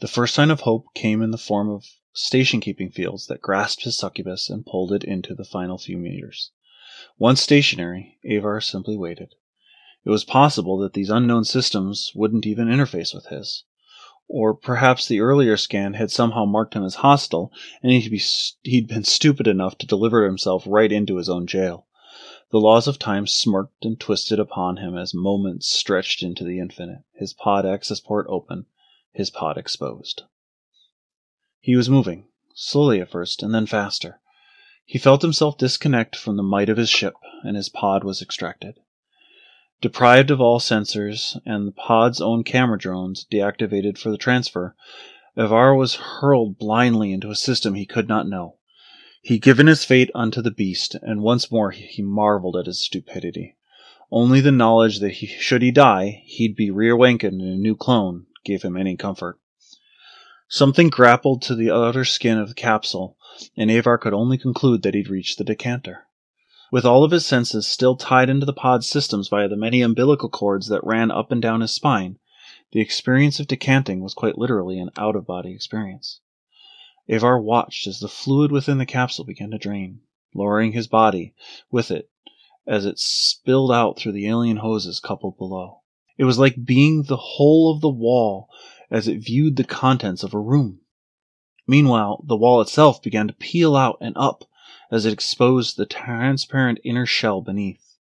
The 0.00 0.08
first 0.08 0.34
sign 0.34 0.50
of 0.50 0.60
hope 0.60 0.92
came 0.94 1.22
in 1.22 1.30
the 1.30 1.38
form 1.38 1.70
of 1.70 1.86
station 2.12 2.60
keeping 2.60 2.90
fields 2.90 3.28
that 3.28 3.40
grasped 3.40 3.84
his 3.84 3.96
succubus 3.96 4.50
and 4.50 4.66
pulled 4.66 4.92
it 4.92 5.02
into 5.04 5.34
the 5.34 5.44
final 5.44 5.78
few 5.78 5.96
meters. 5.96 6.50
Once 7.18 7.40
stationary, 7.40 8.18
Avar 8.28 8.60
simply 8.60 8.96
waited. 8.96 9.34
It 10.04 10.10
was 10.10 10.22
possible 10.22 10.76
that 10.78 10.92
these 10.92 11.08
unknown 11.08 11.44
systems 11.44 12.12
wouldn't 12.14 12.46
even 12.46 12.68
interface 12.68 13.14
with 13.14 13.26
his. 13.26 13.64
Or 14.28 14.52
perhaps 14.52 15.08
the 15.08 15.20
earlier 15.20 15.56
scan 15.56 15.94
had 15.94 16.10
somehow 16.10 16.44
marked 16.44 16.74
him 16.74 16.84
as 16.84 16.96
hostile, 16.96 17.50
and 17.82 17.90
he'd, 17.90 18.10
be, 18.10 18.22
he'd 18.64 18.88
been 18.88 19.04
stupid 19.04 19.46
enough 19.46 19.78
to 19.78 19.86
deliver 19.86 20.26
himself 20.26 20.64
right 20.66 20.92
into 20.92 21.16
his 21.16 21.30
own 21.30 21.46
jail. 21.46 21.86
The 22.50 22.60
laws 22.60 22.86
of 22.86 22.98
time 22.98 23.26
smirked 23.26 23.84
and 23.84 23.98
twisted 23.98 24.38
upon 24.38 24.76
him 24.76 24.94
as 24.96 25.14
moments 25.14 25.68
stretched 25.68 26.22
into 26.22 26.44
the 26.44 26.58
infinite, 26.58 27.02
his 27.14 27.32
pod 27.32 27.64
access 27.64 27.98
port 27.98 28.26
open, 28.28 28.66
his 29.16 29.30
pod 29.30 29.56
exposed. 29.56 30.22
He 31.60 31.74
was 31.74 31.88
moving, 31.88 32.26
slowly 32.54 33.00
at 33.00 33.10
first, 33.10 33.42
and 33.42 33.54
then 33.54 33.66
faster. 33.66 34.20
He 34.84 34.98
felt 34.98 35.22
himself 35.22 35.58
disconnect 35.58 36.14
from 36.14 36.36
the 36.36 36.42
might 36.42 36.68
of 36.68 36.76
his 36.76 36.90
ship, 36.90 37.14
and 37.42 37.56
his 37.56 37.68
pod 37.68 38.04
was 38.04 38.22
extracted. 38.22 38.78
Deprived 39.80 40.30
of 40.30 40.40
all 40.40 40.60
sensors 40.60 41.40
and 41.44 41.66
the 41.66 41.72
pod's 41.72 42.20
own 42.20 42.44
camera 42.44 42.78
drones 42.78 43.26
deactivated 43.32 43.98
for 43.98 44.10
the 44.10 44.18
transfer, 44.18 44.76
Avar 45.36 45.74
was 45.74 45.96
hurled 45.96 46.58
blindly 46.58 47.12
into 47.12 47.30
a 47.30 47.36
system 47.36 47.74
he 47.74 47.84
could 47.84 48.08
not 48.08 48.28
know. 48.28 48.56
He'd 49.22 49.42
given 49.42 49.66
his 49.66 49.84
fate 49.84 50.10
unto 50.14 50.40
the 50.40 50.50
beast, 50.50 50.94
and 51.02 51.22
once 51.22 51.50
more 51.50 51.72
he 51.72 52.02
marveled 52.02 52.56
at 52.56 52.66
his 52.66 52.80
stupidity. 52.80 53.56
Only 54.10 54.40
the 54.40 54.52
knowledge 54.52 55.00
that 55.00 55.14
he, 55.14 55.26
should 55.26 55.62
he 55.62 55.72
die, 55.72 56.22
he'd 56.26 56.54
be 56.54 56.70
reawakened 56.70 57.42
in 57.42 57.48
a 57.48 57.56
new 57.56 57.74
clone 57.74 58.26
gave 58.46 58.62
him 58.62 58.76
any 58.76 58.96
comfort. 58.96 59.38
Something 60.48 60.88
grappled 60.88 61.42
to 61.42 61.54
the 61.54 61.70
outer 61.70 62.04
skin 62.04 62.38
of 62.38 62.48
the 62.48 62.54
capsule, 62.54 63.18
and 63.56 63.70
Avar 63.70 63.98
could 63.98 64.14
only 64.14 64.38
conclude 64.38 64.82
that 64.82 64.94
he'd 64.94 65.10
reached 65.10 65.36
the 65.36 65.44
decanter. 65.44 66.06
With 66.70 66.84
all 66.84 67.04
of 67.04 67.10
his 67.10 67.26
senses 67.26 67.66
still 67.66 67.96
tied 67.96 68.30
into 68.30 68.46
the 68.46 68.52
pod's 68.52 68.88
systems 68.88 69.28
via 69.28 69.48
the 69.48 69.56
many 69.56 69.82
umbilical 69.82 70.28
cords 70.28 70.68
that 70.68 70.84
ran 70.84 71.10
up 71.10 71.32
and 71.32 71.42
down 71.42 71.60
his 71.60 71.74
spine, 71.74 72.18
the 72.72 72.80
experience 72.80 73.40
of 73.40 73.48
decanting 73.48 74.00
was 74.00 74.14
quite 74.14 74.38
literally 74.38 74.78
an 74.78 74.90
out 74.96 75.16
of 75.16 75.26
body 75.26 75.52
experience. 75.52 76.20
Avar 77.08 77.40
watched 77.40 77.86
as 77.86 78.00
the 78.00 78.08
fluid 78.08 78.50
within 78.50 78.78
the 78.78 78.86
capsule 78.86 79.24
began 79.24 79.50
to 79.50 79.58
drain, 79.58 80.00
lowering 80.34 80.72
his 80.72 80.86
body 80.86 81.34
with 81.70 81.90
it 81.90 82.10
as 82.66 82.84
it 82.84 82.98
spilled 82.98 83.70
out 83.70 83.98
through 83.98 84.12
the 84.12 84.28
alien 84.28 84.58
hoses 84.58 84.98
coupled 84.98 85.38
below. 85.38 85.82
It 86.18 86.24
was 86.24 86.38
like 86.38 86.64
being 86.64 87.02
the 87.02 87.16
whole 87.16 87.74
of 87.74 87.80
the 87.80 87.90
wall 87.90 88.48
as 88.90 89.06
it 89.06 89.18
viewed 89.18 89.56
the 89.56 89.64
contents 89.64 90.22
of 90.22 90.32
a 90.32 90.40
room. 90.40 90.80
Meanwhile, 91.66 92.24
the 92.26 92.36
wall 92.36 92.60
itself 92.60 93.02
began 93.02 93.28
to 93.28 93.34
peel 93.34 93.76
out 93.76 93.98
and 94.00 94.16
up 94.16 94.44
as 94.90 95.04
it 95.04 95.12
exposed 95.12 95.76
the 95.76 95.84
transparent 95.84 96.78
inner 96.84 97.06
shell 97.06 97.40
beneath. 97.40 97.96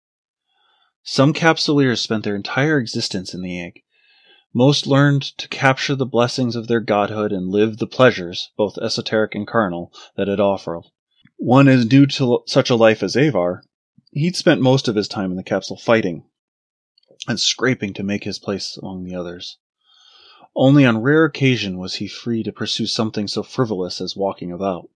Some 1.02 1.32
capsuleers 1.32 2.00
spent 2.00 2.24
their 2.24 2.36
entire 2.36 2.78
existence 2.78 3.32
in 3.34 3.42
the 3.42 3.60
egg. 3.60 3.82
Most 4.52 4.86
learned 4.86 5.22
to 5.38 5.48
capture 5.48 5.94
the 5.94 6.06
blessings 6.06 6.56
of 6.56 6.66
their 6.66 6.80
godhood 6.80 7.32
and 7.32 7.48
live 7.48 7.78
the 7.78 7.86
pleasures, 7.86 8.50
both 8.56 8.78
esoteric 8.78 9.34
and 9.34 9.46
carnal, 9.46 9.92
that 10.16 10.28
it 10.28 10.40
offered. 10.40 10.82
One 11.36 11.68
is 11.68 11.86
due 11.86 12.06
to 12.06 12.42
such 12.46 12.70
a 12.70 12.74
life 12.74 13.02
as 13.02 13.16
Avar. 13.16 13.62
He'd 14.12 14.36
spent 14.36 14.60
most 14.60 14.88
of 14.88 14.96
his 14.96 15.06
time 15.06 15.30
in 15.30 15.36
the 15.36 15.44
capsule 15.44 15.76
fighting 15.76 16.24
and 17.30 17.40
scraping 17.40 17.94
to 17.94 18.02
make 18.02 18.24
his 18.24 18.38
place 18.38 18.76
among 18.76 19.04
the 19.04 19.14
others. 19.14 19.56
Only 20.54 20.84
on 20.84 20.98
rare 20.98 21.24
occasion 21.24 21.78
was 21.78 21.94
he 21.94 22.08
free 22.08 22.42
to 22.42 22.52
pursue 22.52 22.86
something 22.86 23.28
so 23.28 23.42
frivolous 23.42 24.00
as 24.00 24.16
walking 24.16 24.50
about. 24.52 24.90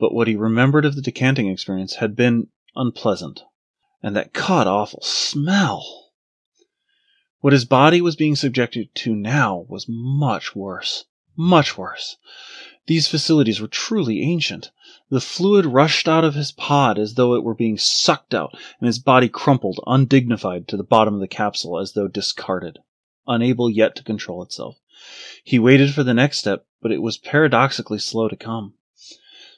But 0.00 0.14
what 0.14 0.28
he 0.28 0.36
remembered 0.36 0.84
of 0.84 0.96
the 0.96 1.02
decanting 1.02 1.48
experience 1.48 1.96
had 1.96 2.16
been 2.16 2.48
unpleasant. 2.74 3.42
And 4.02 4.16
that 4.16 4.32
god 4.32 4.66
awful 4.66 5.02
smell! 5.02 6.12
What 7.40 7.52
his 7.52 7.64
body 7.64 8.00
was 8.00 8.16
being 8.16 8.34
subjected 8.34 8.94
to 8.96 9.14
now 9.14 9.66
was 9.68 9.86
much 9.88 10.56
worse. 10.56 11.04
Much 11.36 11.78
worse. 11.78 12.16
These 12.88 13.06
facilities 13.06 13.60
were 13.60 13.68
truly 13.68 14.22
ancient. 14.22 14.70
The 15.10 15.20
fluid 15.20 15.66
rushed 15.66 16.08
out 16.08 16.24
of 16.24 16.34
his 16.34 16.52
pod 16.52 16.98
as 16.98 17.14
though 17.14 17.34
it 17.34 17.44
were 17.44 17.54
being 17.54 17.76
sucked 17.76 18.32
out, 18.32 18.54
and 18.80 18.86
his 18.86 18.98
body 18.98 19.28
crumpled, 19.28 19.78
undignified, 19.86 20.66
to 20.68 20.76
the 20.78 20.82
bottom 20.82 21.12
of 21.12 21.20
the 21.20 21.28
capsule 21.28 21.78
as 21.78 21.92
though 21.92 22.08
discarded, 22.08 22.78
unable 23.26 23.68
yet 23.68 23.94
to 23.96 24.02
control 24.02 24.42
itself. 24.42 24.78
He 25.44 25.58
waited 25.58 25.92
for 25.92 26.02
the 26.02 26.14
next 26.14 26.38
step, 26.38 26.64
but 26.80 26.90
it 26.90 27.02
was 27.02 27.18
paradoxically 27.18 27.98
slow 27.98 28.26
to 28.26 28.36
come. 28.36 28.72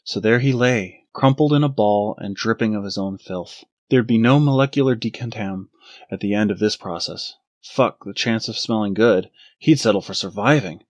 So 0.02 0.18
there 0.18 0.40
he 0.40 0.52
lay, 0.52 1.04
crumpled 1.12 1.52
in 1.52 1.62
a 1.62 1.68
ball 1.68 2.16
and 2.18 2.34
dripping 2.34 2.74
of 2.74 2.82
his 2.82 2.98
own 2.98 3.16
filth. 3.16 3.62
There'd 3.90 4.08
be 4.08 4.18
no 4.18 4.40
molecular 4.40 4.96
decontam 4.96 5.68
at 6.10 6.18
the 6.18 6.34
end 6.34 6.50
of 6.50 6.58
this 6.58 6.74
process. 6.74 7.36
Fuck 7.62 8.04
the 8.04 8.12
chance 8.12 8.48
of 8.48 8.58
smelling 8.58 8.94
good. 8.94 9.30
He'd 9.56 9.78
settle 9.78 10.00
for 10.00 10.14
surviving. 10.14 10.82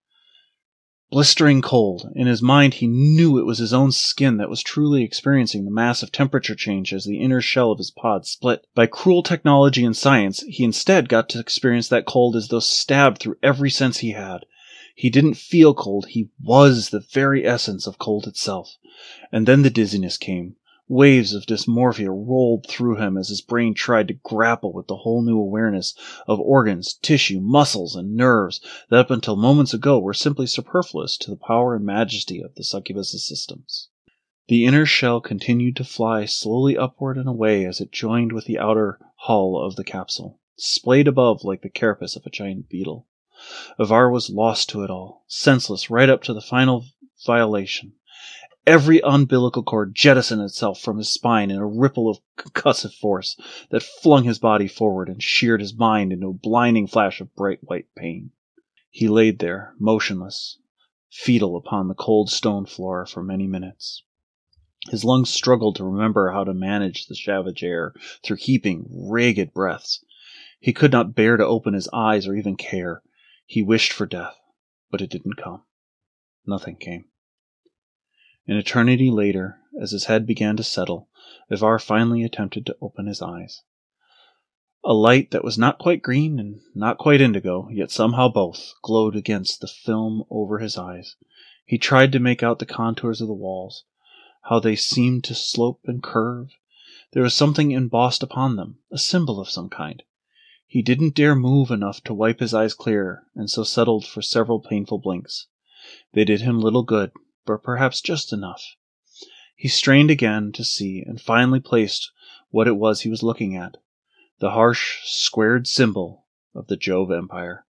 Blistering 1.11 1.61
cold. 1.61 2.09
In 2.15 2.29
his 2.29 2.41
mind, 2.41 2.75
he 2.75 2.87
knew 2.87 3.37
it 3.37 3.45
was 3.45 3.59
his 3.59 3.73
own 3.73 3.91
skin 3.91 4.37
that 4.37 4.49
was 4.49 4.63
truly 4.63 5.03
experiencing 5.03 5.65
the 5.65 5.71
massive 5.73 6.13
temperature 6.13 6.55
change 6.55 6.93
as 6.93 7.05
the 7.05 7.19
inner 7.19 7.41
shell 7.41 7.73
of 7.73 7.79
his 7.79 7.91
pod 7.91 8.27
split. 8.27 8.65
By 8.77 8.87
cruel 8.87 9.25
technology 9.25 9.85
and 9.85 9.97
science, 9.97 10.43
he 10.43 10.63
instead 10.63 11.09
got 11.09 11.29
to 11.31 11.41
experience 11.41 11.89
that 11.89 12.07
cold 12.07 12.37
as 12.37 12.47
though 12.47 12.61
stabbed 12.61 13.19
through 13.19 13.39
every 13.43 13.71
sense 13.71 13.99
he 13.99 14.13
had. 14.13 14.47
He 14.95 15.11
didn't 15.11 15.35
feel 15.35 15.75
cold, 15.75 16.07
he 16.11 16.29
was 16.41 16.91
the 16.91 17.01
very 17.01 17.45
essence 17.45 17.89
of 17.89 17.99
cold 17.99 18.29
itself. 18.29 18.77
And 19.33 19.49
then 19.49 19.63
the 19.63 19.71
dizziness 19.71 20.17
came. 20.17 20.55
Waves 20.93 21.35
of 21.35 21.47
dysmorphia 21.47 22.11
rolled 22.11 22.67
through 22.67 22.97
him 22.97 23.17
as 23.17 23.29
his 23.29 23.41
brain 23.41 23.75
tried 23.75 24.09
to 24.09 24.15
grapple 24.15 24.73
with 24.73 24.89
the 24.89 24.97
whole 24.97 25.23
new 25.23 25.39
awareness 25.39 25.95
of 26.27 26.41
organs, 26.41 26.95
tissue, 26.95 27.39
muscles, 27.39 27.95
and 27.95 28.17
nerves 28.17 28.61
that 28.89 28.99
up 28.99 29.09
until 29.09 29.37
moments 29.37 29.73
ago 29.73 30.01
were 30.01 30.13
simply 30.13 30.49
superfluous 30.49 31.17
to 31.19 31.31
the 31.31 31.37
power 31.37 31.77
and 31.77 31.87
majesty 31.87 32.43
of 32.43 32.57
the 32.57 32.65
succubus's 32.65 33.23
systems. 33.23 33.87
The 34.49 34.65
inner 34.65 34.85
shell 34.85 35.21
continued 35.21 35.77
to 35.77 35.85
fly 35.85 36.25
slowly 36.25 36.77
upward 36.77 37.19
and 37.19 37.29
away 37.29 37.65
as 37.67 37.81
it 37.81 37.93
joined 37.93 38.33
with 38.33 38.47
the 38.47 38.59
outer 38.59 38.99
hull 39.15 39.63
of 39.65 39.77
the 39.77 39.85
capsule, 39.85 40.41
splayed 40.57 41.07
above 41.07 41.45
like 41.45 41.63
the 41.63 41.71
carapace 41.71 42.17
of 42.17 42.27
a 42.27 42.31
giant 42.31 42.69
beetle. 42.69 43.07
Avar 43.79 44.11
was 44.11 44.29
lost 44.29 44.69
to 44.71 44.83
it 44.83 44.91
all, 44.91 45.23
senseless 45.29 45.89
right 45.89 46.09
up 46.09 46.25
to 46.25 46.35
the 46.35 46.41
final 46.41 46.85
violation. 47.25 47.93
Every 48.67 49.01
umbilical 49.03 49.63
cord 49.63 49.95
jettisoned 49.95 50.43
itself 50.43 50.81
from 50.81 50.99
his 50.99 51.09
spine 51.09 51.51
in 51.51 51.57
a 51.57 51.67
ripple 51.67 52.09
of 52.09 52.21
concussive 52.37 52.93
force 52.93 53.37
that 53.71 53.83
flung 53.83 54.25
his 54.25 54.39
body 54.39 54.69
forward 54.69 55.09
and 55.09 55.23
sheared 55.23 55.61
his 55.61 55.75
mind 55.75 56.13
into 56.13 56.29
a 56.29 56.35
blinding 56.35 56.87
flash 56.87 57.21
of 57.21 57.35
bright 57.35 57.61
white 57.63 57.87
pain. 57.97 58.33
He 58.91 59.09
laid 59.09 59.39
there, 59.39 59.75
motionless, 59.79 60.59
fetal 61.11 61.57
upon 61.57 61.89
the 61.89 61.95
cold 61.95 62.31
stone 62.31 62.67
floor 62.67 63.07
for 63.07 63.23
many 63.23 63.47
minutes. 63.47 64.03
His 64.91 65.05
lungs 65.05 65.31
struggled 65.31 65.77
to 65.77 65.85
remember 65.85 66.33
how 66.33 66.45
to 66.45 66.55
manage 66.55 67.07
the 67.07 67.15
savage 67.15 67.63
air 67.63 67.95
through 68.23 68.39
heaping, 68.39 68.87
ragged 68.91 69.53
breaths. 69.53 70.05
He 70.59 70.73
could 70.73 70.93
not 70.93 71.15
bear 71.15 71.37
to 71.37 71.47
open 71.47 71.75
his 71.75 71.89
eyes 71.93 72.27
or 72.27 72.35
even 72.35 72.57
care. 72.57 73.03
He 73.47 73.63
wished 73.63 73.93
for 73.93 74.07
death, 74.07 74.39
but 74.91 75.01
it 75.01 75.11
didn't 75.11 75.37
come. 75.37 75.63
Nothing 76.47 76.77
came. 76.77 77.10
An 78.51 78.57
eternity 78.57 79.13
later, 79.13 79.61
as 79.81 79.93
his 79.93 80.07
head 80.07 80.27
began 80.27 80.57
to 80.57 80.65
settle, 80.65 81.09
Ivar 81.53 81.79
finally 81.79 82.25
attempted 82.25 82.67
to 82.67 82.77
open 82.81 83.07
his 83.07 83.23
eyes. 83.23 83.63
A 84.83 84.93
light 84.93 85.31
that 85.31 85.45
was 85.45 85.57
not 85.57 85.79
quite 85.79 86.03
green 86.03 86.41
and 86.41 86.61
not 86.75 86.99
quite 86.99 87.21
indigo, 87.21 87.69
yet 87.71 87.93
somehow 87.93 88.29
both, 88.29 88.75
glowed 88.83 89.15
against 89.15 89.61
the 89.61 89.69
film 89.69 90.25
over 90.31 90.59
his 90.59 90.77
eyes. 90.77 91.15
He 91.65 91.79
tried 91.79 92.11
to 92.11 92.19
make 92.19 92.43
out 92.43 92.59
the 92.59 92.67
contours 92.67 93.21
of 93.21 93.29
the 93.29 93.35
walls, 93.35 93.85
how 94.43 94.59
they 94.59 94.75
seemed 94.75 95.23
to 95.25 95.35
slope 95.37 95.83
and 95.85 96.03
curve. 96.03 96.51
There 97.13 97.23
was 97.23 97.35
something 97.35 97.71
embossed 97.71 98.25
upon 98.25 98.57
them, 98.57 98.81
a 98.91 98.99
symbol 98.99 99.39
of 99.39 99.49
some 99.49 99.69
kind. 99.69 100.03
He 100.67 100.83
didn't 100.83 101.15
dare 101.15 101.37
move 101.37 101.71
enough 101.71 102.03
to 102.03 102.15
wipe 102.15 102.41
his 102.41 102.53
eyes 102.53 102.75
clear, 102.75 103.29
and 103.37 103.49
so 103.49 103.63
settled 103.63 104.09
for 104.09 104.23
several 104.23 104.59
painful 104.59 104.99
blinks. 104.99 105.47
They 106.15 106.25
did 106.25 106.41
him 106.41 106.59
little 106.59 106.83
good, 106.83 107.13
but 107.47 107.63
perhaps 107.63 108.01
just 108.01 108.33
enough. 108.33 108.63
He 109.57 109.69
strained 109.69 110.11
again 110.11 110.53
to 110.53 110.65
see 110.65 111.03
and 111.07 111.21
finally 111.21 111.61
placed 111.61 112.11
what 112.51 112.69
it 112.69 112.77
was 112.77 113.03
he 113.03 113.11
was 113.11 113.23
looking 113.23 113.57
at 113.57 113.77
the 114.39 114.53
harsh, 114.53 115.01
squared 115.05 115.67
symbol 115.67 116.27
of 116.55 116.67
the 116.67 116.77
Jove 116.77 117.11
Empire. 117.11 117.67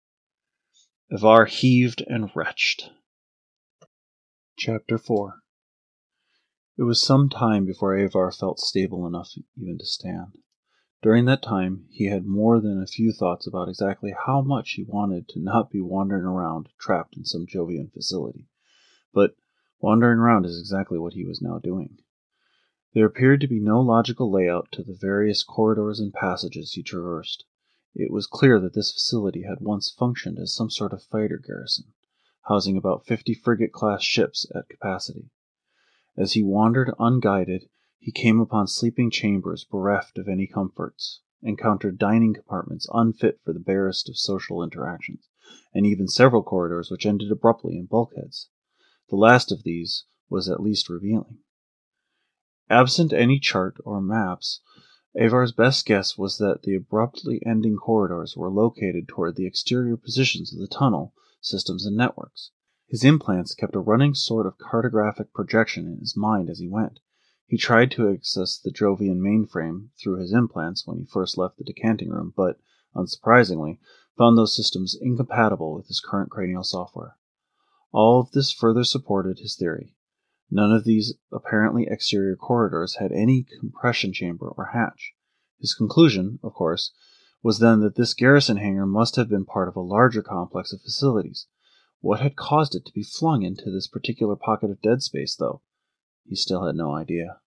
Ivar 1.11 1.45
heaved 1.45 2.03
and 2.07 2.29
retched. 2.35 2.91
Chapter 4.55 4.99
4 4.99 5.39
It 6.77 6.83
was 6.83 7.01
some 7.01 7.29
time 7.29 7.65
before 7.65 7.97
Avar 7.97 8.31
felt 8.31 8.59
stable 8.59 9.07
enough 9.07 9.31
even 9.57 9.79
to 9.79 9.85
stand. 9.85 10.37
During 11.01 11.25
that 11.25 11.41
time, 11.41 11.87
he 11.89 12.05
had 12.05 12.25
more 12.25 12.59
than 12.59 12.81
a 12.81 12.85
few 12.85 13.11
thoughts 13.11 13.47
about 13.47 13.69
exactly 13.69 14.13
how 14.27 14.41
much 14.41 14.73
he 14.73 14.83
wanted 14.83 15.27
to 15.29 15.39
not 15.39 15.71
be 15.71 15.81
wandering 15.81 16.25
around 16.25 16.69
trapped 16.77 17.15
in 17.15 17.25
some 17.25 17.47
Jovian 17.47 17.91
facility. 17.91 18.47
But 19.13 19.35
Wandering 19.81 20.19
around 20.19 20.45
is 20.45 20.59
exactly 20.59 20.99
what 20.99 21.13
he 21.13 21.25
was 21.25 21.41
now 21.41 21.57
doing. 21.57 21.99
There 22.93 23.05
appeared 23.05 23.39
to 23.41 23.47
be 23.47 23.59
no 23.59 23.79
logical 23.79 24.31
layout 24.31 24.71
to 24.73 24.83
the 24.83 24.97
various 24.99 25.43
corridors 25.43 25.99
and 25.99 26.11
passages 26.11 26.73
he 26.73 26.83
traversed. 26.83 27.45
It 27.95 28.11
was 28.11 28.27
clear 28.27 28.59
that 28.59 28.73
this 28.73 28.91
facility 28.91 29.43
had 29.43 29.61
once 29.61 29.89
functioned 29.89 30.37
as 30.37 30.53
some 30.53 30.69
sort 30.69 30.91
of 30.91 31.03
fighter 31.03 31.37
garrison, 31.37 31.93
housing 32.47 32.77
about 32.77 33.05
fifty 33.05 33.33
frigate 33.33 33.71
class 33.71 34.03
ships 34.03 34.45
at 34.53 34.67
capacity. 34.69 35.29
As 36.17 36.33
he 36.33 36.43
wandered 36.43 36.93
unguided, 36.99 37.69
he 37.99 38.11
came 38.11 38.39
upon 38.39 38.67
sleeping 38.67 39.09
chambers 39.09 39.63
bereft 39.63 40.17
of 40.17 40.27
any 40.27 40.45
comforts, 40.45 41.21
encountered 41.41 41.97
dining 41.97 42.33
compartments 42.33 42.87
unfit 42.93 43.39
for 43.45 43.53
the 43.53 43.59
barest 43.59 44.09
of 44.09 44.17
social 44.17 44.61
interactions, 44.61 45.29
and 45.73 45.85
even 45.85 46.07
several 46.07 46.43
corridors 46.43 46.91
which 46.91 47.05
ended 47.05 47.31
abruptly 47.31 47.77
in 47.77 47.85
bulkheads. 47.85 48.49
The 49.09 49.15
last 49.15 49.51
of 49.51 49.63
these 49.63 50.05
was 50.29 50.47
at 50.47 50.61
least 50.61 50.89
revealing. 50.89 51.39
Absent 52.69 53.11
any 53.11 53.39
chart 53.39 53.77
or 53.83 53.99
maps, 53.99 54.61
Avar's 55.19 55.51
best 55.51 55.87
guess 55.87 56.17
was 56.17 56.37
that 56.37 56.61
the 56.61 56.75
abruptly 56.75 57.41
ending 57.43 57.77
corridors 57.77 58.37
were 58.37 58.51
located 58.51 59.07
toward 59.07 59.35
the 59.35 59.47
exterior 59.47 59.97
positions 59.97 60.53
of 60.53 60.59
the 60.59 60.67
tunnel 60.67 61.15
systems 61.41 61.85
and 61.85 61.97
networks. 61.97 62.51
His 62.87 63.03
implants 63.03 63.55
kept 63.55 63.75
a 63.75 63.79
running 63.79 64.13
sort 64.13 64.45
of 64.45 64.59
cartographic 64.59 65.33
projection 65.33 65.87
in 65.87 65.99
his 65.99 66.15
mind 66.15 66.49
as 66.49 66.59
he 66.59 66.67
went. 66.67 66.99
He 67.47 67.57
tried 67.57 67.89
to 67.91 68.09
access 68.09 68.59
the 68.59 68.71
Jovian 68.71 69.19
mainframe 69.19 69.89
through 69.99 70.19
his 70.19 70.31
implants 70.31 70.85
when 70.85 70.99
he 70.99 71.05
first 71.05 71.35
left 71.35 71.57
the 71.57 71.63
decanting 71.63 72.09
room, 72.09 72.31
but, 72.37 72.59
unsurprisingly, 72.95 73.79
found 74.15 74.37
those 74.37 74.55
systems 74.55 74.95
incompatible 75.01 75.73
with 75.73 75.87
his 75.87 75.99
current 75.99 76.29
cranial 76.29 76.63
software. 76.63 77.15
All 77.91 78.19
of 78.19 78.31
this 78.31 78.51
further 78.51 78.83
supported 78.83 79.39
his 79.39 79.55
theory. 79.55 79.95
None 80.51 80.71
of 80.71 80.83
these 80.83 81.15
apparently 81.31 81.87
exterior 81.89 82.35
corridors 82.35 82.95
had 82.95 83.11
any 83.11 83.43
compression 83.59 84.13
chamber 84.13 84.47
or 84.47 84.71
hatch. 84.73 85.13
His 85.59 85.73
conclusion, 85.73 86.39
of 86.43 86.53
course, 86.53 86.91
was 87.41 87.59
then 87.59 87.79
that 87.81 87.95
this 87.95 88.13
garrison 88.13 88.57
hangar 88.57 88.85
must 88.85 89.15
have 89.15 89.29
been 89.29 89.45
part 89.45 89.67
of 89.67 89.75
a 89.75 89.81
larger 89.81 90.21
complex 90.21 90.73
of 90.73 90.81
facilities. 90.81 91.47
What 92.01 92.21
had 92.21 92.35
caused 92.35 92.75
it 92.75 92.85
to 92.85 92.93
be 92.93 93.03
flung 93.03 93.43
into 93.43 93.71
this 93.71 93.87
particular 93.87 94.35
pocket 94.35 94.69
of 94.69 94.81
dead 94.81 95.01
space, 95.01 95.35
though? 95.35 95.61
He 96.25 96.35
still 96.35 96.65
had 96.65 96.75
no 96.75 96.93
idea. 96.93 97.39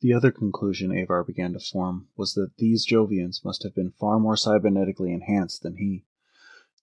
The 0.00 0.12
other 0.12 0.32
conclusion 0.32 0.90
Avar 0.90 1.24
began 1.24 1.52
to 1.52 1.60
form 1.60 2.08
was 2.16 2.34
that 2.34 2.56
these 2.58 2.86
Jovians 2.86 3.44
must 3.44 3.62
have 3.62 3.74
been 3.74 3.92
far 3.92 4.18
more 4.18 4.34
cybernetically 4.34 5.14
enhanced 5.14 5.62
than 5.62 5.76
he. 5.76 6.04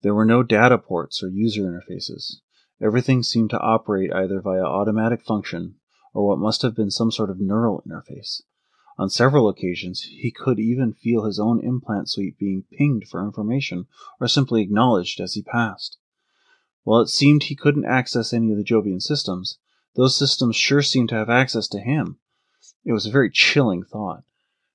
There 0.03 0.13
were 0.13 0.25
no 0.25 0.43
data 0.43 0.77
ports 0.77 1.23
or 1.23 1.29
user 1.29 1.63
interfaces. 1.63 2.41
Everything 2.81 3.23
seemed 3.23 3.49
to 3.51 3.59
operate 3.59 4.13
either 4.13 4.41
via 4.41 4.63
automatic 4.63 5.23
function 5.23 5.75
or 6.13 6.27
what 6.27 6.39
must 6.39 6.61
have 6.61 6.75
been 6.75 6.91
some 6.91 7.09
sort 7.09 7.29
of 7.29 7.39
neural 7.39 7.81
interface. 7.87 8.41
On 8.99 9.09
several 9.09 9.47
occasions, 9.47 10.01
he 10.01 10.29
could 10.29 10.59
even 10.59 10.93
feel 10.93 11.23
his 11.23 11.39
own 11.39 11.63
implant 11.63 12.09
suite 12.09 12.37
being 12.37 12.65
pinged 12.69 13.07
for 13.07 13.23
information 13.23 13.87
or 14.19 14.27
simply 14.27 14.61
acknowledged 14.61 15.21
as 15.21 15.33
he 15.33 15.41
passed. 15.41 15.97
While 16.83 17.01
it 17.01 17.07
seemed 17.07 17.43
he 17.43 17.55
couldn't 17.55 17.85
access 17.85 18.33
any 18.33 18.51
of 18.51 18.57
the 18.57 18.63
Jovian 18.63 19.01
systems, 19.01 19.57
those 19.95 20.17
systems 20.17 20.57
sure 20.57 20.81
seemed 20.81 21.09
to 21.09 21.15
have 21.15 21.29
access 21.29 21.67
to 21.69 21.79
him. 21.79 22.19
It 22.83 22.91
was 22.91 23.05
a 23.05 23.11
very 23.11 23.31
chilling 23.31 23.83
thought. 23.83 24.23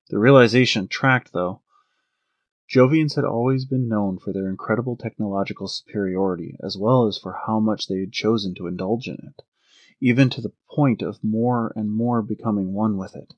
The 0.09 0.17
realization 0.17 0.87
tracked, 0.87 1.33
though. 1.33 1.61
Jovians 2.69 3.15
had 3.15 3.25
always 3.25 3.65
been 3.65 3.87
known 3.87 4.19
for 4.19 4.31
their 4.31 4.47
incredible 4.47 4.95
technological 4.95 5.67
superiority, 5.67 6.55
as 6.63 6.77
well 6.77 7.07
as 7.07 7.17
for 7.17 7.39
how 7.47 7.59
much 7.59 7.87
they 7.87 7.99
had 7.99 8.11
chosen 8.11 8.53
to 8.53 8.67
indulge 8.67 9.07
in 9.07 9.15
it, 9.15 9.41
even 9.99 10.29
to 10.29 10.39
the 10.39 10.53
point 10.69 11.01
of 11.01 11.23
more 11.23 11.73
and 11.75 11.91
more 11.91 12.21
becoming 12.21 12.73
one 12.73 12.95
with 12.95 13.15
it. 13.15 13.33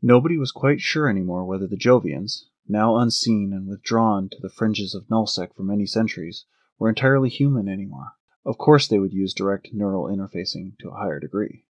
Nobody 0.00 0.38
was 0.38 0.52
quite 0.52 0.80
sure 0.80 1.08
anymore 1.08 1.44
whether 1.44 1.66
the 1.66 1.76
Jovians, 1.76 2.44
now 2.68 2.98
unseen 2.98 3.52
and 3.52 3.66
withdrawn 3.66 4.28
to 4.28 4.38
the 4.40 4.48
fringes 4.48 4.94
of 4.94 5.08
Nullsec 5.10 5.54
for 5.56 5.64
many 5.64 5.84
centuries, 5.84 6.44
were 6.78 6.88
entirely 6.88 7.30
human 7.30 7.68
anymore. 7.68 8.12
Of 8.46 8.58
course, 8.58 8.86
they 8.86 9.00
would 9.00 9.12
use 9.12 9.34
direct 9.34 9.70
neural 9.72 10.04
interfacing 10.04 10.78
to 10.78 10.90
a 10.90 10.96
higher 10.96 11.18
degree. 11.18 11.64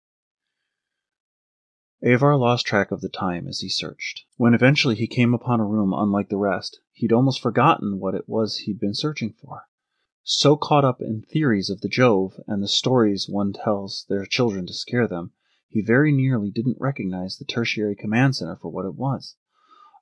Avar 2.08 2.38
lost 2.38 2.68
track 2.68 2.92
of 2.92 3.02
the 3.02 3.10
time 3.10 3.48
as 3.48 3.62
he 3.62 3.70
searched. 3.70 4.26
When 4.38 4.54
eventually 4.54 4.94
he 4.94 5.08
came 5.08 5.34
upon 5.34 5.60
a 5.60 5.66
room 5.66 5.92
unlike 5.92 6.30
the 6.30 6.38
rest, 6.38 6.80
he'd 6.94 7.12
almost 7.12 7.42
forgotten 7.42 8.00
what 8.00 8.14
it 8.14 8.30
was 8.30 8.58
he'd 8.58 8.80
been 8.80 8.94
searching 8.94 9.34
for. 9.34 9.64
So 10.24 10.56
caught 10.56 10.86
up 10.86 11.02
in 11.02 11.24
theories 11.24 11.72
of 11.72 11.82
the 11.82 11.90
Jove 11.90 12.40
and 12.46 12.62
the 12.62 12.68
stories 12.68 13.28
one 13.28 13.54
tells 13.54 14.06
their 14.08 14.24
children 14.28 14.68
to 14.68 14.74
scare 14.74 15.08
them, 15.08 15.32
he 15.68 15.82
very 15.82 16.12
nearly 16.12 16.52
didn't 16.52 16.78
recognize 16.80 17.38
the 17.38 17.46
tertiary 17.46 17.96
command 17.96 18.36
center 18.36 18.56
for 18.56 18.72
what 18.72 18.86
it 18.86 18.94
was. 18.94 19.36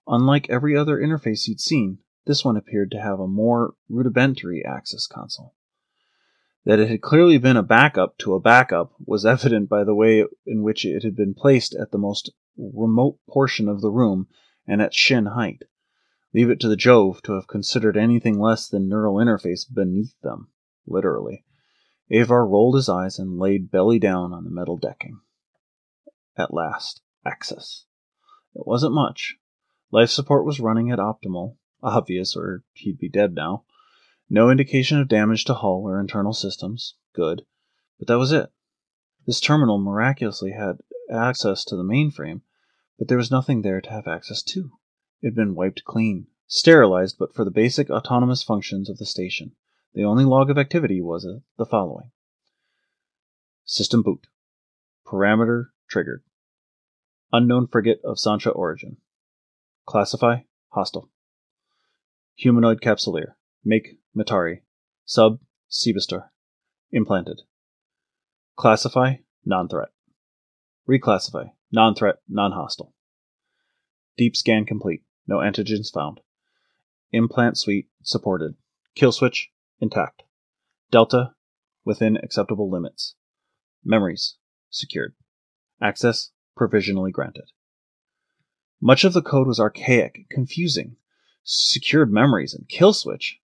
Unlike 0.05 0.49
every 0.49 0.75
other 0.75 0.99
interface 0.99 1.45
he'd 1.45 1.61
seen, 1.61 1.99
this 2.25 2.43
one 2.43 2.57
appeared 2.57 2.91
to 2.91 3.01
have 3.01 3.21
a 3.21 3.27
more 3.27 3.75
rudimentary 3.87 4.61
access 4.65 5.07
console. 5.07 5.53
That 6.65 6.79
it 6.79 6.89
had 6.89 7.01
clearly 7.01 7.37
been 7.37 7.57
a 7.57 7.63
backup 7.63 8.17
to 8.19 8.33
a 8.33 8.39
backup 8.39 8.93
was 9.05 9.25
evident 9.25 9.67
by 9.67 9.83
the 9.83 9.95
way 9.95 10.25
in 10.45 10.63
which 10.63 10.85
it 10.85 11.03
had 11.03 11.15
been 11.15 11.33
placed 11.33 11.75
at 11.75 11.91
the 11.91 11.97
most 11.97 12.31
remote 12.57 13.19
portion 13.27 13.67
of 13.67 13.81
the 13.81 13.91
room 13.91 14.27
and 14.65 14.81
at 14.81 14.93
shin 14.93 15.25
height. 15.27 15.63
Leave 16.33 16.49
it 16.49 16.59
to 16.61 16.69
the 16.69 16.77
Jove 16.77 17.21
to 17.23 17.33
have 17.33 17.47
considered 17.47 17.97
anything 17.97 18.39
less 18.39 18.67
than 18.67 18.87
neural 18.87 19.15
interface 19.15 19.65
beneath 19.71 20.19
them, 20.21 20.47
literally. 20.87 21.43
Avar 22.11 22.47
rolled 22.47 22.75
his 22.75 22.89
eyes 22.89 23.19
and 23.19 23.37
laid 23.37 23.71
belly 23.71 23.99
down 23.99 24.33
on 24.33 24.43
the 24.43 24.49
metal 24.49 24.77
decking. 24.77 25.19
At 26.37 26.53
last, 26.53 27.01
access. 27.25 27.85
It 28.55 28.65
wasn't 28.65 28.93
much. 28.93 29.35
Life 29.91 30.09
support 30.09 30.45
was 30.45 30.59
running 30.59 30.91
at 30.91 30.99
optimal, 30.99 31.57
obvious, 31.81 32.35
or 32.35 32.63
he'd 32.73 32.97
be 32.97 33.09
dead 33.09 33.35
now. 33.35 33.65
No 34.29 34.49
indication 34.49 34.99
of 34.99 35.07
damage 35.07 35.45
to 35.45 35.53
hull 35.53 35.83
or 35.85 35.99
internal 35.99 36.33
systems. 36.33 36.95
Good. 37.13 37.43
But 37.99 38.07
that 38.07 38.17
was 38.17 38.31
it. 38.31 38.49
This 39.25 39.39
terminal 39.39 39.77
miraculously 39.77 40.51
had 40.51 40.77
access 41.11 41.63
to 41.65 41.75
the 41.75 41.83
mainframe, 41.83 42.41
but 42.97 43.07
there 43.07 43.17
was 43.17 43.31
nothing 43.31 43.61
there 43.61 43.81
to 43.81 43.89
have 43.89 44.07
access 44.07 44.41
to. 44.43 44.71
It 45.21 45.27
had 45.27 45.35
been 45.35 45.55
wiped 45.55 45.85
clean, 45.85 46.27
sterilized 46.47 47.17
but 47.17 47.33
for 47.33 47.45
the 47.45 47.51
basic 47.51 47.89
autonomous 47.89 48.43
functions 48.43 48.89
of 48.89 48.97
the 48.97 49.05
station. 49.05 49.55
The 49.93 50.03
only 50.03 50.25
log 50.25 50.49
of 50.49 50.57
activity 50.57 51.01
was 51.01 51.25
uh, 51.25 51.39
the 51.57 51.65
following 51.65 52.11
System 53.65 54.01
boot. 54.01 54.27
Parameter 55.05 55.67
triggered. 55.89 56.23
Unknown 57.31 57.67
frigate 57.67 58.01
of 58.03 58.17
Sansha 58.17 58.53
origin. 58.53 58.97
Classify 59.85 60.39
hostile. 60.69 61.09
Humanoid 62.35 62.81
capsuleer. 62.81 63.35
Make 63.63 63.99
Matari. 64.15 64.61
Sub 65.05 65.39
Sebiestor. 65.69 66.29
Implanted. 66.91 67.41
Classify 68.55 69.15
non 69.43 69.67
threat. 69.67 69.89
Reclassify 70.87 71.51
non 71.71 71.95
threat, 71.95 72.17
non 72.29 72.51
hostile. 72.51 72.93
Deep 74.15 74.35
scan 74.35 74.65
complete. 74.65 75.01
No 75.27 75.37
antigens 75.37 75.91
found. 75.91 76.19
Implant 77.11 77.57
suite 77.57 77.87
supported. 78.03 78.55
Kill 78.95 79.11
switch 79.11 79.49
intact. 79.79 80.23
Delta 80.91 81.33
within 81.83 82.17
acceptable 82.17 82.69
limits. 82.69 83.15
Memories 83.83 84.35
secured. 84.69 85.15
Access 85.81 86.29
provisionally 86.55 87.11
granted. 87.11 87.45
Much 88.79 89.03
of 89.03 89.13
the 89.13 89.21
code 89.21 89.47
was 89.47 89.59
archaic, 89.59 90.25
confusing. 90.29 90.97
Secured 91.43 92.11
memories 92.11 92.53
and 92.53 92.69
kill 92.69 92.93
switch 92.93 93.39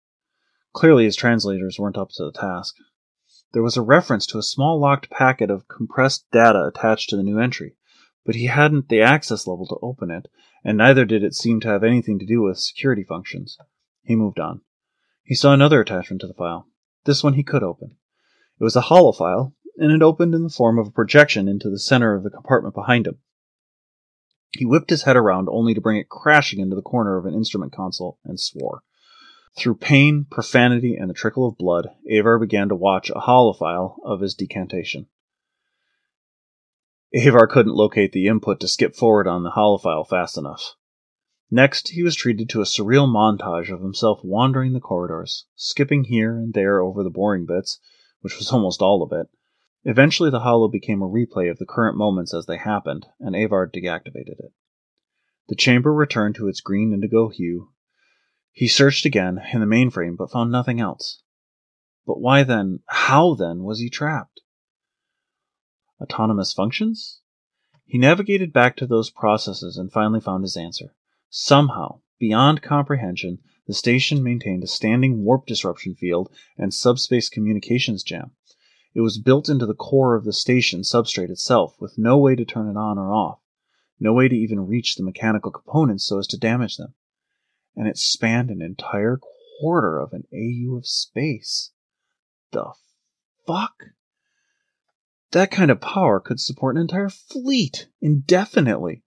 Clearly, 0.75 1.05
his 1.05 1.15
translators 1.15 1.79
weren't 1.79 1.97
up 1.97 2.09
to 2.15 2.25
the 2.25 2.33
task. 2.33 2.75
There 3.53 3.63
was 3.63 3.77
a 3.77 3.81
reference 3.81 4.25
to 4.27 4.37
a 4.37 4.43
small 4.43 4.77
locked 4.77 5.09
packet 5.09 5.49
of 5.49 5.69
compressed 5.69 6.25
data 6.33 6.65
attached 6.65 7.09
to 7.09 7.15
the 7.15 7.23
new 7.23 7.39
entry, 7.39 7.77
but 8.25 8.35
he 8.35 8.47
hadn't 8.47 8.89
the 8.89 8.99
access 8.99 9.47
level 9.47 9.65
to 9.67 9.77
open 9.81 10.11
it, 10.11 10.27
and 10.65 10.77
neither 10.77 11.05
did 11.05 11.23
it 11.23 11.33
seem 11.33 11.61
to 11.61 11.69
have 11.69 11.85
anything 11.85 12.19
to 12.19 12.25
do 12.25 12.41
with 12.41 12.59
security 12.59 13.05
functions. 13.05 13.57
He 14.03 14.17
moved 14.17 14.37
on. 14.37 14.63
He 15.23 15.33
saw 15.33 15.53
another 15.53 15.79
attachment 15.79 16.19
to 16.21 16.27
the 16.27 16.33
file. 16.33 16.67
This 17.05 17.23
one 17.23 17.35
he 17.35 17.43
could 17.43 17.63
open. 17.63 17.95
It 18.59 18.63
was 18.65 18.75
a 18.75 18.81
hollow 18.81 19.13
file, 19.13 19.53
and 19.77 19.93
it 19.93 20.01
opened 20.01 20.35
in 20.35 20.43
the 20.43 20.49
form 20.49 20.77
of 20.77 20.87
a 20.87 20.91
projection 20.91 21.47
into 21.47 21.69
the 21.69 21.79
center 21.79 22.15
of 22.15 22.23
the 22.23 22.29
compartment 22.29 22.75
behind 22.75 23.07
him. 23.07 23.19
He 24.51 24.65
whipped 24.65 24.89
his 24.89 25.03
head 25.03 25.15
around 25.15 25.47
only 25.49 25.73
to 25.73 25.79
bring 25.79 25.95
it 25.95 26.09
crashing 26.09 26.59
into 26.59 26.75
the 26.75 26.81
corner 26.81 27.15
of 27.17 27.25
an 27.25 27.33
instrument 27.33 27.71
console 27.71 28.19
and 28.25 28.37
swore. 28.37 28.83
Through 29.57 29.75
pain, 29.75 30.25
profanity, 30.29 30.97
and 30.97 31.09
the 31.09 31.13
trickle 31.13 31.47
of 31.47 31.57
blood, 31.57 31.87
Avar 32.11 32.39
began 32.39 32.67
to 32.69 32.75
watch 32.75 33.09
a 33.09 33.21
holofile 33.21 33.97
of 34.03 34.19
his 34.19 34.33
decantation. 34.33 35.07
Avar 37.13 37.47
couldn't 37.47 37.75
locate 37.75 38.11
the 38.11 38.27
input 38.27 38.59
to 38.59 38.67
skip 38.67 38.95
forward 38.95 39.27
on 39.27 39.43
the 39.43 39.51
holofile 39.51 40.05
fast 40.05 40.37
enough. 40.37 40.75
Next, 41.49 41.89
he 41.89 42.03
was 42.03 42.15
treated 42.15 42.49
to 42.49 42.59
a 42.59 42.65
surreal 42.65 43.07
montage 43.07 43.71
of 43.71 43.79
himself 43.79 44.19
wandering 44.23 44.73
the 44.73 44.81
corridors, 44.81 45.45
skipping 45.55 46.05
here 46.05 46.35
and 46.35 46.53
there 46.53 46.81
over 46.81 47.01
the 47.01 47.09
boring 47.09 47.45
bits, 47.45 47.79
which 48.19 48.37
was 48.37 48.49
almost 48.51 48.81
all 48.81 49.01
of 49.01 49.13
it. 49.13 49.27
Eventually, 49.85 50.29
the 50.29 50.41
holo 50.41 50.67
became 50.67 51.01
a 51.01 51.07
replay 51.07 51.49
of 51.49 51.59
the 51.59 51.65
current 51.65 51.95
moments 51.95 52.33
as 52.33 52.45
they 52.45 52.57
happened, 52.57 53.05
and 53.21 53.35
Avar 53.35 53.69
deactivated 53.69 54.39
it. 54.39 54.51
The 55.47 55.55
chamber 55.55 55.93
returned 55.93 56.35
to 56.35 56.49
its 56.49 56.59
green 56.59 56.91
indigo 56.91 57.29
hue, 57.29 57.69
he 58.55 58.69
searched 58.69 59.05
again 59.05 59.41
in 59.51 59.59
the 59.59 59.65
mainframe 59.65 60.15
but 60.15 60.31
found 60.31 60.49
nothing 60.49 60.79
else. 60.79 61.21
But 62.07 62.21
why 62.21 62.43
then, 62.43 62.79
how 62.87 63.33
then, 63.33 63.63
was 63.63 63.79
he 63.79 63.89
trapped? 63.89 64.39
Autonomous 66.01 66.53
functions? 66.53 67.19
He 67.85 67.97
navigated 67.97 68.53
back 68.53 68.77
to 68.77 68.87
those 68.87 69.09
processes 69.09 69.75
and 69.75 69.91
finally 69.91 70.21
found 70.21 70.45
his 70.45 70.55
answer. 70.55 70.95
Somehow, 71.29 71.99
beyond 72.17 72.61
comprehension, 72.61 73.39
the 73.67 73.73
station 73.73 74.23
maintained 74.23 74.63
a 74.63 74.67
standing 74.67 75.25
warp 75.25 75.45
disruption 75.45 75.93
field 75.93 76.31
and 76.57 76.73
subspace 76.73 77.27
communications 77.27 78.03
jam. 78.03 78.31
It 78.93 79.01
was 79.01 79.17
built 79.17 79.49
into 79.49 79.65
the 79.65 79.75
core 79.75 80.15
of 80.15 80.23
the 80.23 80.31
station 80.31 80.83
substrate 80.83 81.29
itself, 81.29 81.75
with 81.81 81.97
no 81.97 82.17
way 82.17 82.37
to 82.37 82.45
turn 82.45 82.69
it 82.69 82.77
on 82.77 82.97
or 82.97 83.11
off, 83.11 83.41
no 83.99 84.13
way 84.13 84.29
to 84.29 84.35
even 84.35 84.65
reach 84.65 84.95
the 84.95 85.03
mechanical 85.03 85.51
components 85.51 86.07
so 86.07 86.19
as 86.19 86.27
to 86.27 86.37
damage 86.37 86.77
them 86.77 86.93
and 87.75 87.87
it 87.87 87.97
spanned 87.97 88.49
an 88.49 88.61
entire 88.61 89.19
quarter 89.59 89.99
of 89.99 90.13
an 90.13 90.23
AU 90.33 90.77
of 90.77 90.87
space. 90.87 91.71
The 92.51 92.73
fuck? 93.45 93.83
That 95.31 95.51
kind 95.51 95.69
of 95.69 95.81
power 95.81 96.19
could 96.19 96.39
support 96.39 96.75
an 96.75 96.81
entire 96.81 97.09
fleet 97.09 97.87
indefinitely. 98.01 99.03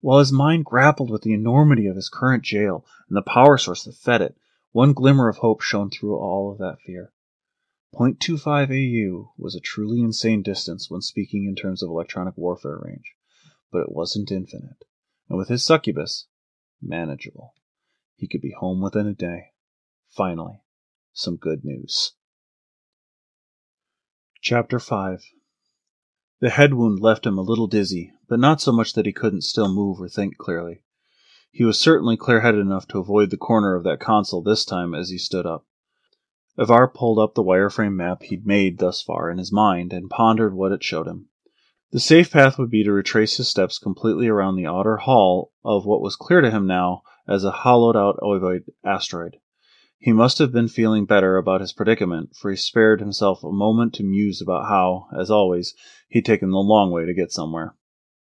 While 0.00 0.20
his 0.20 0.32
mind 0.32 0.64
grappled 0.64 1.10
with 1.10 1.22
the 1.22 1.34
enormity 1.34 1.86
of 1.86 1.96
his 1.96 2.08
current 2.08 2.44
jail 2.44 2.86
and 3.08 3.16
the 3.16 3.22
power 3.22 3.58
source 3.58 3.84
that 3.84 3.96
fed 3.96 4.22
it, 4.22 4.36
one 4.72 4.92
glimmer 4.92 5.28
of 5.28 5.38
hope 5.38 5.60
shone 5.60 5.90
through 5.90 6.16
all 6.16 6.52
of 6.52 6.58
that 6.58 6.78
fear. 6.86 7.12
0.25 7.94 8.70
AU 8.70 9.32
was 9.36 9.56
a 9.56 9.60
truly 9.60 10.00
insane 10.00 10.42
distance 10.42 10.88
when 10.88 11.02
speaking 11.02 11.44
in 11.44 11.56
terms 11.56 11.82
of 11.82 11.90
electronic 11.90 12.36
warfare 12.36 12.78
range, 12.80 13.14
but 13.72 13.82
it 13.82 13.92
wasn't 13.92 14.30
infinite, 14.30 14.84
and 15.28 15.36
with 15.36 15.48
his 15.48 15.64
succubus, 15.64 16.28
manageable. 16.80 17.52
He 18.20 18.28
could 18.28 18.42
be 18.42 18.52
home 18.52 18.82
within 18.82 19.06
a 19.06 19.14
day. 19.14 19.52
Finally, 20.06 20.60
some 21.14 21.36
good 21.36 21.64
news. 21.64 22.12
Chapter 24.42 24.78
5 24.78 25.24
The 26.40 26.50
head 26.50 26.74
wound 26.74 27.00
left 27.00 27.24
him 27.24 27.38
a 27.38 27.42
little 27.42 27.66
dizzy, 27.66 28.12
but 28.28 28.38
not 28.38 28.60
so 28.60 28.72
much 28.72 28.92
that 28.92 29.06
he 29.06 29.12
couldn't 29.14 29.44
still 29.44 29.74
move 29.74 30.02
or 30.02 30.08
think 30.10 30.36
clearly. 30.36 30.82
He 31.50 31.64
was 31.64 31.80
certainly 31.80 32.18
clear 32.18 32.40
headed 32.40 32.60
enough 32.60 32.86
to 32.88 32.98
avoid 32.98 33.30
the 33.30 33.38
corner 33.38 33.74
of 33.74 33.84
that 33.84 34.00
console 34.00 34.42
this 34.42 34.66
time 34.66 34.94
as 34.94 35.08
he 35.08 35.16
stood 35.16 35.46
up. 35.46 35.64
Avar 36.58 36.88
pulled 36.88 37.18
up 37.18 37.34
the 37.34 37.42
wireframe 37.42 37.96
map 37.96 38.24
he'd 38.24 38.46
made 38.46 38.80
thus 38.80 39.00
far 39.00 39.30
in 39.30 39.38
his 39.38 39.50
mind 39.50 39.94
and 39.94 40.10
pondered 40.10 40.52
what 40.52 40.72
it 40.72 40.84
showed 40.84 41.06
him. 41.06 41.30
The 41.90 41.98
safe 41.98 42.30
path 42.30 42.58
would 42.58 42.70
be 42.70 42.84
to 42.84 42.92
retrace 42.92 43.38
his 43.38 43.48
steps 43.48 43.78
completely 43.78 44.28
around 44.28 44.56
the 44.56 44.66
outer 44.66 44.98
hull 44.98 45.52
of 45.64 45.86
what 45.86 46.02
was 46.02 46.16
clear 46.16 46.42
to 46.42 46.50
him 46.50 46.66
now 46.66 47.02
as 47.30 47.44
a 47.44 47.50
hollowed 47.50 47.96
out 47.96 48.18
ovoid 48.20 48.64
asteroid. 48.84 49.36
He 49.98 50.12
must 50.12 50.38
have 50.38 50.50
been 50.50 50.68
feeling 50.68 51.04
better 51.04 51.36
about 51.36 51.60
his 51.60 51.72
predicament, 51.72 52.34
for 52.34 52.50
he 52.50 52.56
spared 52.56 53.00
himself 53.00 53.44
a 53.44 53.52
moment 53.52 53.94
to 53.94 54.02
muse 54.02 54.42
about 54.42 54.68
how, 54.68 55.06
as 55.16 55.30
always, 55.30 55.74
he'd 56.08 56.24
taken 56.24 56.50
the 56.50 56.58
long 56.58 56.90
way 56.90 57.04
to 57.06 57.14
get 57.14 57.30
somewhere. 57.30 57.76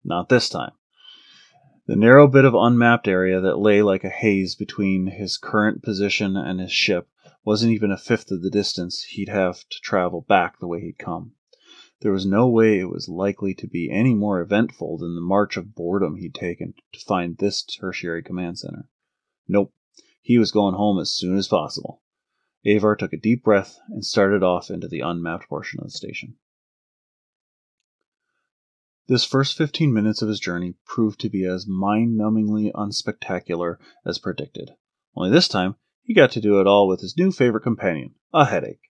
Not 0.04 0.28
this 0.28 0.48
time. 0.48 0.72
The 1.86 1.96
narrow 1.96 2.28
bit 2.28 2.44
of 2.44 2.54
unmapped 2.54 3.08
area 3.08 3.40
that 3.40 3.58
lay 3.58 3.82
like 3.82 4.04
a 4.04 4.10
haze 4.10 4.54
between 4.54 5.06
his 5.06 5.38
current 5.38 5.82
position 5.82 6.36
and 6.36 6.60
his 6.60 6.72
ship 6.72 7.08
wasn't 7.44 7.72
even 7.72 7.90
a 7.90 7.96
fifth 7.96 8.30
of 8.30 8.42
the 8.42 8.50
distance 8.50 9.02
he'd 9.04 9.28
have 9.28 9.60
to 9.68 9.80
travel 9.80 10.24
back 10.28 10.58
the 10.58 10.68
way 10.68 10.80
he'd 10.80 10.98
come. 10.98 11.32
There 12.00 12.12
was 12.12 12.24
no 12.24 12.48
way 12.48 12.78
it 12.78 12.88
was 12.88 13.10
likely 13.10 13.54
to 13.54 13.66
be 13.66 13.90
any 13.90 14.14
more 14.14 14.40
eventful 14.40 14.96
than 14.98 15.14
the 15.14 15.20
march 15.20 15.58
of 15.58 15.74
boredom 15.74 16.16
he'd 16.16 16.34
taken 16.34 16.74
to 16.92 17.00
find 17.00 17.36
this 17.36 17.62
tertiary 17.62 18.22
command 18.22 18.58
center. 18.58 18.88
Nope, 19.46 19.74
he 20.22 20.38
was 20.38 20.50
going 20.50 20.74
home 20.74 20.98
as 20.98 21.12
soon 21.12 21.36
as 21.36 21.48
possible. 21.48 22.02
Avar 22.64 22.96
took 22.96 23.12
a 23.12 23.18
deep 23.18 23.44
breath 23.44 23.78
and 23.88 24.04
started 24.04 24.42
off 24.42 24.70
into 24.70 24.88
the 24.88 25.00
unmapped 25.00 25.48
portion 25.48 25.80
of 25.80 25.86
the 25.86 25.90
station. 25.90 26.36
This 29.06 29.24
first 29.24 29.58
15 29.58 29.92
minutes 29.92 30.22
of 30.22 30.28
his 30.28 30.40
journey 30.40 30.76
proved 30.86 31.20
to 31.20 31.28
be 31.28 31.44
as 31.44 31.66
mind 31.66 32.18
numbingly 32.18 32.72
unspectacular 32.72 33.76
as 34.06 34.18
predicted. 34.18 34.70
Only 35.16 35.30
this 35.30 35.48
time, 35.48 35.76
he 36.02 36.14
got 36.14 36.30
to 36.32 36.40
do 36.40 36.60
it 36.60 36.66
all 36.66 36.86
with 36.88 37.00
his 37.00 37.16
new 37.16 37.32
favorite 37.32 37.62
companion, 37.62 38.14
a 38.32 38.46
headache. 38.46 38.89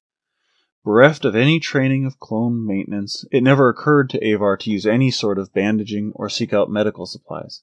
Bereft 0.82 1.26
of 1.26 1.36
any 1.36 1.60
training 1.60 2.06
of 2.06 2.18
clone 2.18 2.66
maintenance, 2.66 3.26
it 3.30 3.42
never 3.42 3.68
occurred 3.68 4.08
to 4.10 4.32
Avar 4.32 4.56
to 4.56 4.70
use 4.70 4.86
any 4.86 5.10
sort 5.10 5.38
of 5.38 5.52
bandaging 5.52 6.12
or 6.14 6.30
seek 6.30 6.54
out 6.54 6.70
medical 6.70 7.04
supplies. 7.04 7.62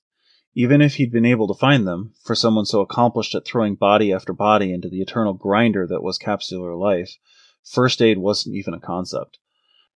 Even 0.54 0.82
if 0.82 0.96
he'd 0.96 1.12
been 1.12 1.26
able 1.26 1.48
to 1.48 1.60
find 1.60 1.88
them, 1.88 2.14
for 2.24 2.36
someone 2.36 2.66
so 2.66 2.82
accomplished 2.82 3.34
at 3.34 3.44
throwing 3.44 3.74
body 3.74 4.14
after 4.14 4.34
body 4.34 4.72
into 4.72 4.88
the 4.88 5.02
eternal 5.02 5.34
grinder 5.34 5.88
that 5.88 6.04
was 6.04 6.20
capsular 6.20 6.80
life, 6.80 7.18
first 7.64 8.04
aid 8.04 8.20
wasn't 8.20 8.56
even 8.56 8.76
a 8.76 8.80
concept. 8.80 9.40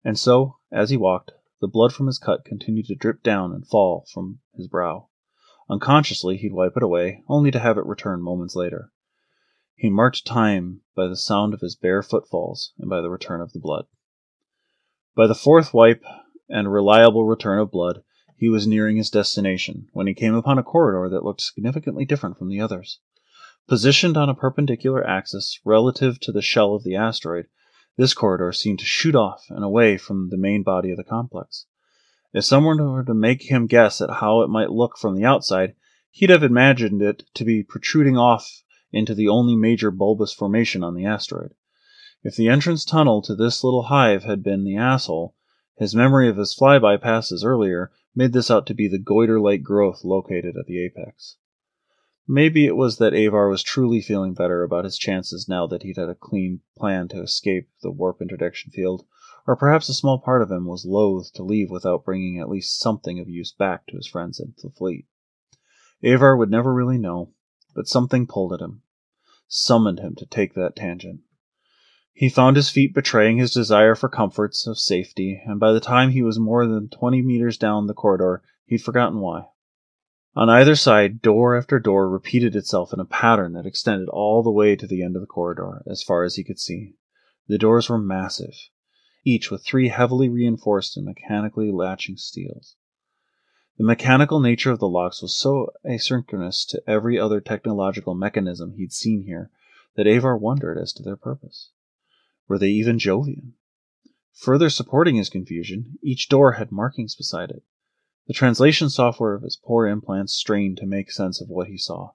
And 0.02 0.18
so, 0.18 0.56
as 0.72 0.88
he 0.88 0.96
walked, 0.96 1.32
the 1.60 1.68
blood 1.68 1.92
from 1.92 2.06
his 2.06 2.18
cut 2.18 2.46
continued 2.46 2.86
to 2.86 2.94
drip 2.94 3.22
down 3.22 3.52
and 3.52 3.66
fall 3.68 4.06
from 4.12 4.38
his 4.54 4.66
brow. 4.66 5.08
Unconsciously, 5.68 6.38
he'd 6.38 6.54
wipe 6.54 6.76
it 6.76 6.82
away, 6.82 7.22
only 7.28 7.50
to 7.50 7.58
have 7.58 7.76
it 7.76 7.84
return 7.84 8.22
moments 8.22 8.56
later. 8.56 8.92
He 9.80 9.88
marked 9.88 10.26
time 10.26 10.82
by 10.94 11.06
the 11.06 11.16
sound 11.16 11.54
of 11.54 11.62
his 11.62 11.74
bare 11.74 12.02
footfalls 12.02 12.74
and 12.78 12.90
by 12.90 13.00
the 13.00 13.08
return 13.08 13.40
of 13.40 13.54
the 13.54 13.58
blood. 13.58 13.86
By 15.16 15.26
the 15.26 15.34
fourth 15.34 15.72
wipe 15.72 16.04
and 16.50 16.70
reliable 16.70 17.24
return 17.24 17.58
of 17.58 17.70
blood, 17.70 18.02
he 18.36 18.50
was 18.50 18.66
nearing 18.66 18.98
his 18.98 19.08
destination 19.08 19.88
when 19.94 20.06
he 20.06 20.12
came 20.12 20.34
upon 20.34 20.58
a 20.58 20.62
corridor 20.62 21.08
that 21.08 21.24
looked 21.24 21.40
significantly 21.40 22.04
different 22.04 22.36
from 22.36 22.50
the 22.50 22.60
others. 22.60 23.00
Positioned 23.68 24.18
on 24.18 24.28
a 24.28 24.34
perpendicular 24.34 25.02
axis 25.02 25.58
relative 25.64 26.20
to 26.20 26.30
the 26.30 26.42
shell 26.42 26.74
of 26.74 26.84
the 26.84 26.96
asteroid, 26.96 27.46
this 27.96 28.12
corridor 28.12 28.52
seemed 28.52 28.80
to 28.80 28.84
shoot 28.84 29.14
off 29.14 29.46
and 29.48 29.64
away 29.64 29.96
from 29.96 30.28
the 30.28 30.36
main 30.36 30.62
body 30.62 30.90
of 30.90 30.98
the 30.98 31.04
complex. 31.04 31.64
If 32.34 32.44
someone 32.44 32.76
were 32.86 33.04
to 33.04 33.14
make 33.14 33.50
him 33.50 33.66
guess 33.66 34.02
at 34.02 34.10
how 34.10 34.42
it 34.42 34.50
might 34.50 34.70
look 34.70 34.98
from 34.98 35.16
the 35.16 35.24
outside, 35.24 35.74
he'd 36.10 36.28
have 36.28 36.42
imagined 36.42 37.00
it 37.00 37.22
to 37.32 37.46
be 37.46 37.62
protruding 37.62 38.18
off 38.18 38.62
into 38.92 39.14
the 39.14 39.28
only 39.28 39.56
major 39.56 39.90
bulbous 39.90 40.32
formation 40.32 40.82
on 40.82 40.94
the 40.94 41.06
asteroid. 41.06 41.54
If 42.22 42.36
the 42.36 42.48
entrance 42.48 42.84
tunnel 42.84 43.22
to 43.22 43.34
this 43.34 43.64
little 43.64 43.84
hive 43.84 44.24
had 44.24 44.42
been 44.42 44.64
the 44.64 44.76
asshole, 44.76 45.34
his 45.76 45.94
memory 45.94 46.28
of 46.28 46.36
his 46.36 46.54
flyby 46.54 47.00
passes 47.00 47.42
earlier 47.42 47.90
made 48.14 48.32
this 48.32 48.50
out 48.50 48.66
to 48.66 48.74
be 48.74 48.88
the 48.88 48.98
goiter 48.98 49.40
like 49.40 49.62
growth 49.62 50.04
located 50.04 50.56
at 50.56 50.66
the 50.66 50.84
apex. 50.84 51.36
Maybe 52.28 52.66
it 52.66 52.76
was 52.76 52.98
that 52.98 53.14
Avar 53.14 53.48
was 53.48 53.62
truly 53.62 54.00
feeling 54.00 54.34
better 54.34 54.62
about 54.62 54.84
his 54.84 54.98
chances 54.98 55.48
now 55.48 55.66
that 55.66 55.82
he'd 55.82 55.96
had 55.96 56.08
a 56.08 56.14
clean 56.14 56.60
plan 56.76 57.08
to 57.08 57.22
escape 57.22 57.70
the 57.82 57.90
warp 57.90 58.20
interdiction 58.20 58.70
field, 58.70 59.06
or 59.46 59.56
perhaps 59.56 59.88
a 59.88 59.94
small 59.94 60.18
part 60.18 60.42
of 60.42 60.50
him 60.50 60.66
was 60.66 60.84
loath 60.84 61.32
to 61.32 61.42
leave 61.42 61.70
without 61.70 62.04
bringing 62.04 62.38
at 62.38 62.48
least 62.48 62.78
something 62.78 63.18
of 63.18 63.28
use 63.28 63.50
back 63.50 63.86
to 63.86 63.96
his 63.96 64.06
friends 64.06 64.38
in 64.38 64.54
the 64.62 64.70
fleet. 64.70 65.06
Avar 66.04 66.36
would 66.36 66.50
never 66.50 66.72
really 66.72 66.98
know, 66.98 67.32
but 67.80 67.88
something 67.88 68.26
pulled 68.26 68.52
at 68.52 68.60
him, 68.60 68.82
summoned 69.48 70.00
him 70.00 70.14
to 70.14 70.26
take 70.26 70.52
that 70.52 70.76
tangent. 70.76 71.20
He 72.12 72.28
found 72.28 72.56
his 72.56 72.68
feet 72.68 72.92
betraying 72.92 73.38
his 73.38 73.54
desire 73.54 73.94
for 73.94 74.10
comforts 74.10 74.66
of 74.66 74.78
safety, 74.78 75.40
and 75.46 75.58
by 75.58 75.72
the 75.72 75.80
time 75.80 76.10
he 76.10 76.20
was 76.20 76.38
more 76.38 76.66
than 76.66 76.90
twenty 76.90 77.22
meters 77.22 77.56
down 77.56 77.86
the 77.86 77.94
corridor, 77.94 78.42
he'd 78.66 78.82
forgotten 78.82 79.20
why. 79.20 79.46
On 80.36 80.50
either 80.50 80.76
side, 80.76 81.22
door 81.22 81.56
after 81.56 81.78
door 81.78 82.06
repeated 82.10 82.54
itself 82.54 82.92
in 82.92 83.00
a 83.00 83.06
pattern 83.06 83.54
that 83.54 83.64
extended 83.64 84.10
all 84.10 84.42
the 84.42 84.50
way 84.50 84.76
to 84.76 84.86
the 84.86 85.02
end 85.02 85.16
of 85.16 85.22
the 85.22 85.26
corridor, 85.26 85.82
as 85.90 86.02
far 86.02 86.24
as 86.24 86.34
he 86.34 86.44
could 86.44 86.58
see. 86.58 86.96
The 87.48 87.56
doors 87.56 87.88
were 87.88 87.96
massive, 87.96 88.52
each 89.24 89.50
with 89.50 89.64
three 89.64 89.88
heavily 89.88 90.28
reinforced 90.28 90.98
and 90.98 91.06
mechanically 91.06 91.72
latching 91.72 92.18
steels. 92.18 92.76
The 93.80 93.86
mechanical 93.86 94.40
nature 94.40 94.70
of 94.70 94.78
the 94.78 94.86
locks 94.86 95.22
was 95.22 95.34
so 95.34 95.72
asynchronous 95.86 96.66
to 96.66 96.82
every 96.86 97.18
other 97.18 97.40
technological 97.40 98.14
mechanism 98.14 98.74
he'd 98.74 98.92
seen 98.92 99.22
here 99.22 99.50
that 99.96 100.06
Avar 100.06 100.36
wondered 100.36 100.76
as 100.76 100.92
to 100.92 101.02
their 101.02 101.16
purpose. 101.16 101.70
Were 102.46 102.58
they 102.58 102.68
even 102.68 102.98
Jovian? 102.98 103.54
Further 104.34 104.68
supporting 104.68 105.16
his 105.16 105.30
confusion, 105.30 105.98
each 106.02 106.28
door 106.28 106.52
had 106.52 106.70
markings 106.70 107.14
beside 107.14 107.50
it, 107.50 107.62
the 108.26 108.34
translation 108.34 108.90
software 108.90 109.32
of 109.32 109.44
his 109.44 109.56
poor 109.56 109.86
implants 109.86 110.34
strained 110.34 110.76
to 110.76 110.86
make 110.86 111.10
sense 111.10 111.40
of 111.40 111.48
what 111.48 111.68
he 111.68 111.78
saw. 111.78 112.10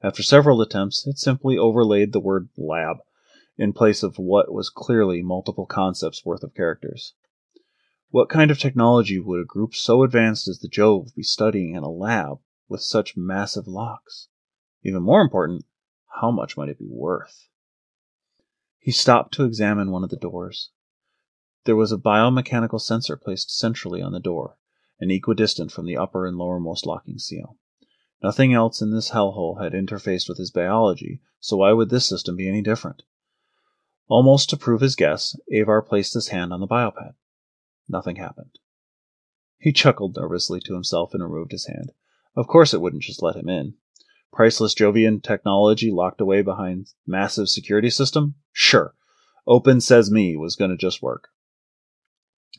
After 0.00 0.22
several 0.22 0.62
attempts, 0.62 1.08
it 1.08 1.18
simply 1.18 1.58
overlaid 1.58 2.12
the 2.12 2.20
word 2.20 2.50
lab 2.56 2.98
in 3.58 3.72
place 3.72 4.04
of 4.04 4.20
what 4.20 4.52
was 4.52 4.70
clearly 4.70 5.22
multiple 5.22 5.66
concepts 5.66 6.24
worth 6.24 6.44
of 6.44 6.54
characters. 6.54 7.14
What 8.12 8.28
kind 8.28 8.50
of 8.50 8.58
technology 8.58 9.20
would 9.20 9.40
a 9.40 9.44
group 9.44 9.72
so 9.72 10.02
advanced 10.02 10.48
as 10.48 10.58
the 10.58 10.66
Jove 10.66 11.14
be 11.14 11.22
studying 11.22 11.76
in 11.76 11.84
a 11.84 11.88
lab 11.88 12.40
with 12.68 12.80
such 12.80 13.16
massive 13.16 13.68
locks? 13.68 14.26
Even 14.82 15.04
more 15.04 15.20
important, 15.20 15.64
how 16.20 16.32
much 16.32 16.56
might 16.56 16.68
it 16.68 16.80
be 16.80 16.88
worth? 16.88 17.46
He 18.80 18.90
stopped 18.90 19.32
to 19.34 19.44
examine 19.44 19.92
one 19.92 20.02
of 20.02 20.10
the 20.10 20.16
doors. 20.16 20.70
There 21.66 21.76
was 21.76 21.92
a 21.92 21.98
biomechanical 21.98 22.80
sensor 22.80 23.16
placed 23.16 23.56
centrally 23.56 24.02
on 24.02 24.10
the 24.10 24.18
door, 24.18 24.56
and 24.98 25.12
equidistant 25.12 25.70
from 25.70 25.86
the 25.86 25.96
upper 25.96 26.26
and 26.26 26.36
lowermost 26.36 26.86
locking 26.86 27.18
seal. 27.18 27.58
Nothing 28.24 28.52
else 28.52 28.82
in 28.82 28.90
this 28.90 29.10
hellhole 29.10 29.62
had 29.62 29.72
interfaced 29.72 30.28
with 30.28 30.38
his 30.38 30.50
biology, 30.50 31.20
so 31.38 31.58
why 31.58 31.72
would 31.72 31.90
this 31.90 32.08
system 32.08 32.34
be 32.34 32.48
any 32.48 32.60
different? 32.60 33.04
Almost 34.08 34.50
to 34.50 34.56
prove 34.56 34.80
his 34.80 34.96
guess, 34.96 35.36
Avar 35.54 35.80
placed 35.80 36.14
his 36.14 36.28
hand 36.28 36.52
on 36.52 36.58
the 36.58 36.66
biopad. 36.66 37.14
Nothing 37.90 38.16
happened. 38.16 38.58
He 39.58 39.72
chuckled 39.72 40.16
nervously 40.16 40.60
to 40.60 40.74
himself 40.74 41.12
and 41.12 41.22
removed 41.22 41.50
his 41.50 41.66
hand. 41.66 41.90
Of 42.36 42.46
course 42.46 42.72
it 42.72 42.80
wouldn't 42.80 43.02
just 43.02 43.22
let 43.22 43.34
him 43.34 43.48
in. 43.48 43.74
Priceless 44.32 44.74
Jovian 44.74 45.20
technology 45.20 45.90
locked 45.90 46.20
away 46.20 46.42
behind 46.42 46.92
massive 47.04 47.48
security 47.48 47.90
system? 47.90 48.36
Sure. 48.52 48.94
Open 49.44 49.80
says 49.80 50.08
me 50.08 50.36
was 50.36 50.54
going 50.54 50.70
to 50.70 50.76
just 50.76 51.02
work. 51.02 51.30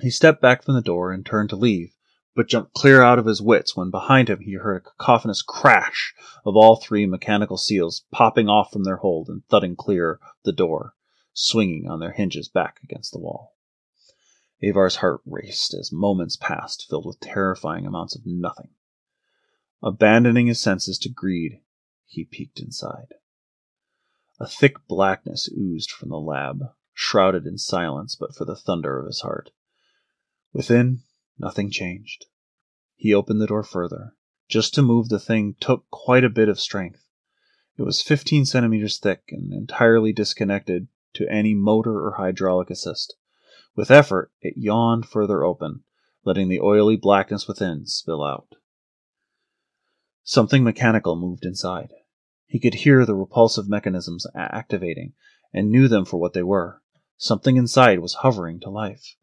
He 0.02 0.10
stepped 0.10 0.42
back 0.42 0.64
from 0.64 0.76
the 0.76 0.82
door 0.82 1.14
and 1.14 1.26
turned 1.26 1.50
to 1.52 1.56
leave, 1.56 1.96
but 2.36 2.50
jumped 2.50 2.74
clear 2.74 3.02
out 3.02 3.18
of 3.18 3.26
his 3.26 3.42
wits 3.42 3.76
when 3.76 3.90
behind 3.90 4.30
him 4.30 4.42
he 4.42 4.54
heard 4.56 4.78
a 4.78 4.90
cacophonous 4.90 5.42
crash 5.42 6.14
of 6.46 6.58
all 6.58 6.76
three 6.76 7.06
mechanical 7.06 7.58
seals 7.58 8.04
popping 8.12 8.50
off 8.50 8.72
from 8.72 8.84
their 8.84 8.98
hold 8.98 9.30
and 9.30 9.46
thudding 9.48 9.78
clear 9.78 10.20
the 10.44 10.52
door, 10.52 10.94
swinging 11.34 11.90
on 11.90 12.02
their 12.02 12.12
hinges 12.12 12.50
back 12.50 12.80
against 12.84 13.14
the 13.14 13.20
wall. 13.20 13.51
Avar's 14.64 14.98
heart 14.98 15.22
raced 15.26 15.74
as 15.74 15.92
moments 15.92 16.36
passed 16.36 16.88
filled 16.90 17.06
with 17.06 17.20
terrifying 17.20 17.86
amounts 17.86 18.16
of 18.16 18.26
nothing. 18.26 18.70
Abandoning 19.82 20.48
his 20.48 20.62
senses 20.62 21.00
to 21.00 21.10
greed, 21.10 21.62
he 22.06 22.26
peeked 22.26 22.60
inside. 22.60 23.14
A 24.40 24.48
thick 24.48 24.76
blackness 24.88 25.50
oozed 25.52 25.92
from 25.92 26.10
the 26.10 26.20
lab, 26.20 26.62
shrouded 26.94 27.48
in 27.48 27.58
silence 27.58 28.16
but 28.16 28.36
for 28.36 28.46
the 28.46 28.56
thunder 28.56 29.00
of 29.00 29.08
his 29.08 29.22
heart. 29.22 29.52
Within, 30.54 31.02
Nothing 31.42 31.72
changed. 31.72 32.26
He 32.96 33.16
opened 33.16 33.42
the 33.42 33.48
door 33.48 33.64
further. 33.64 34.14
Just 34.48 34.76
to 34.76 34.84
move 34.84 35.10
the 35.10 35.20
thing 35.20 35.56
took 35.60 35.90
quite 35.90 36.24
a 36.24 36.30
bit 36.30 36.50
of 36.50 36.60
strength. 36.60 37.08
It 37.78 37.82
was 37.82 38.04
15 38.04 38.46
centimeters 38.46 39.00
thick 39.00 39.24
and 39.30 39.52
entirely 39.52 40.14
disconnected 40.14 40.88
to 41.14 41.28
any 41.32 41.56
motor 41.56 42.06
or 42.06 42.12
hydraulic 42.18 42.70
assist. 42.70 43.16
With 43.76 43.92
effort, 43.92 44.32
it 44.42 44.56
yawned 44.58 45.08
further 45.08 45.44
open, 45.44 45.84
letting 46.26 46.50
the 46.50 46.60
oily 46.60 46.98
blackness 46.98 47.48
within 47.48 47.86
spill 47.86 48.24
out. 48.24 48.56
Something 50.24 50.64
mechanical 50.64 51.16
moved 51.16 51.46
inside. 51.46 51.92
He 52.46 52.60
could 52.60 52.76
hear 52.76 53.06
the 53.06 53.16
repulsive 53.16 53.70
mechanisms 53.70 54.28
activating 54.36 55.14
and 55.54 55.72
knew 55.72 55.88
them 55.88 56.06
for 56.06 56.18
what 56.18 56.34
they 56.34 56.44
were. 56.44 56.82
Something 57.18 57.56
inside 57.56 58.00
was 58.00 58.16
hovering 58.16 58.60
to 58.62 58.70
life. 58.70 59.16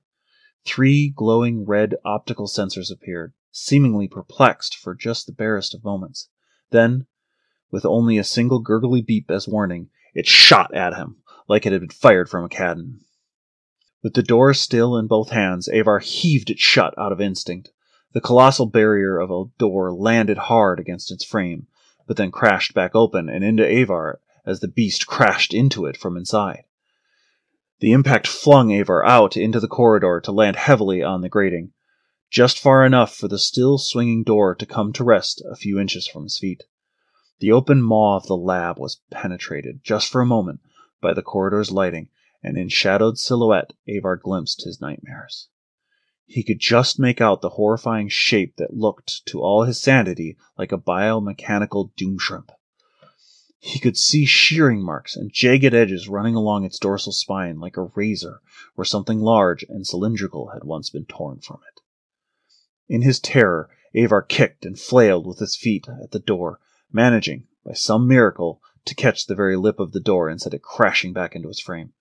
Three 0.65 1.11
glowing 1.11 1.65
red 1.67 1.95
optical 2.05 2.47
sensors 2.47 2.91
appeared, 2.91 3.35
seemingly 3.51 4.09
perplexed 4.09 4.77
for 4.77 4.95
just 4.95 5.27
the 5.27 5.33
barest 5.33 5.75
of 5.75 5.85
moments. 5.85 6.29
Then, 6.71 7.07
with 7.71 7.85
only 7.85 8.19
a 8.19 8.25
single 8.25 8.61
gurgly 8.61 9.03
beep 9.03 9.31
as 9.31 9.47
warning, 9.47 9.91
it 10.15 10.27
shot 10.27 10.75
at 10.75 10.95
him, 10.95 11.17
like 11.49 11.67
it 11.67 11.73
had 11.73 11.81
been 11.81 11.91
fired 11.91 12.29
from 12.29 12.45
a 12.45 12.49
cannon. 12.49 13.01
With 14.03 14.15
the 14.15 14.23
door 14.23 14.55
still 14.55 14.97
in 14.97 15.09
both 15.09 15.31
hands, 15.31 15.69
Avar 15.69 15.99
heaved 15.99 16.51
it 16.51 16.59
shut 16.59 16.97
out 16.97 17.11
of 17.11 17.21
instinct. 17.21 17.71
The 18.13 18.21
colossal 18.21 18.67
barrier 18.67 19.19
of 19.19 19.31
a 19.31 19.51
door 19.59 19.93
landed 19.93 20.39
hard 20.39 20.79
against 20.79 21.11
its 21.11 21.25
frame, 21.25 21.67
but 22.07 22.17
then 22.17 22.31
crashed 22.31 22.75
back 22.75 22.95
open 22.95 23.29
and 23.29 23.43
into 23.43 23.67
Avar 23.67 24.21
as 24.47 24.61
the 24.61 24.69
beast 24.69 25.07
crashed 25.07 25.53
into 25.53 25.85
it 25.85 25.97
from 25.97 26.17
inside. 26.17 26.65
The 27.81 27.93
impact 27.93 28.27
flung 28.27 28.73
Avar 28.73 29.05
out 29.05 29.37
into 29.37 29.61
the 29.61 29.69
corridor 29.69 30.21
to 30.23 30.33
land 30.33 30.57
heavily 30.57 31.03
on 31.03 31.21
the 31.21 31.29
grating, 31.29 31.73
just 32.31 32.59
far 32.59 32.85
enough 32.85 33.15
for 33.15 33.29
the 33.29 33.39
still 33.39 33.79
swinging 33.79 34.23
door 34.23 34.55
to 34.55 34.67
come 34.67 34.93
to 34.93 35.05
rest 35.05 35.43
a 35.51 35.57
few 35.57 35.79
inches 35.79 36.07
from 36.07 36.23
his 36.23 36.39
feet. 36.39 36.63
The 37.41 37.53
open 37.53 37.83
maw 37.83 38.17
of 38.17 38.27
the 38.27 38.37
lab 38.37 38.79
was 38.79 39.01
penetrated, 39.11 39.81
just 39.83 40.09
for 40.09 40.21
a 40.21 40.27
moment, 40.27 40.61
by 41.01 41.15
the 41.15 41.23
corridor's 41.23 41.71
lighting, 41.71 42.09
and 42.49 42.57
in 42.57 42.71
shadowed 42.71 43.19
silhouette 43.19 43.75
Avar 43.87 44.17
glimpsed 44.17 44.65
his 44.65 44.81
nightmares. 44.81 45.49
He 46.25 46.43
could 46.43 46.59
just 46.59 46.99
make 46.99 47.21
out 47.21 47.43
the 47.43 47.51
horrifying 47.51 48.09
shape 48.09 48.57
that 48.57 48.73
looked, 48.73 49.27
to 49.27 49.43
all 49.43 49.65
his 49.65 49.79
sanity, 49.79 50.39
like 50.57 50.73
a 50.73 50.79
biomechanical 50.79 51.95
doom 51.95 52.17
shrimp. 52.19 52.51
He 53.59 53.79
could 53.79 53.99
see 53.99 54.25
shearing 54.25 54.83
marks 54.83 55.15
and 55.15 55.31
jagged 55.31 55.75
edges 55.75 56.09
running 56.09 56.35
along 56.35 56.65
its 56.65 56.79
dorsal 56.79 57.13
spine 57.13 57.61
like 57.61 57.77
a 57.77 57.91
razor 57.95 58.41
where 58.77 58.87
something 58.87 59.21
large 59.21 59.63
and 59.69 59.87
cylindrical 59.87 60.53
had 60.55 60.65
once 60.65 60.89
been 60.89 61.05
torn 61.05 61.41
from 61.41 61.61
it. 61.71 61.83
In 62.89 63.03
his 63.03 63.21
terror, 63.21 63.69
Avar 63.95 64.23
kicked 64.23 64.65
and 64.65 64.81
flailed 64.81 65.27
with 65.27 65.39
his 65.39 65.55
feet 65.55 65.87
at 66.03 66.13
the 66.13 66.19
door, 66.19 66.61
managing, 66.91 67.47
by 67.63 67.75
some 67.75 68.09
miracle, 68.09 68.63
to 68.87 68.95
catch 68.95 69.27
the 69.27 69.35
very 69.35 69.57
lip 69.57 69.79
of 69.79 69.93
the 69.93 70.01
door 70.01 70.31
and 70.31 70.41
send 70.41 70.55
it 70.55 70.63
crashing 70.63 71.13
back 71.13 71.37
into 71.37 71.51
its 71.51 71.61
frame. 71.61 71.93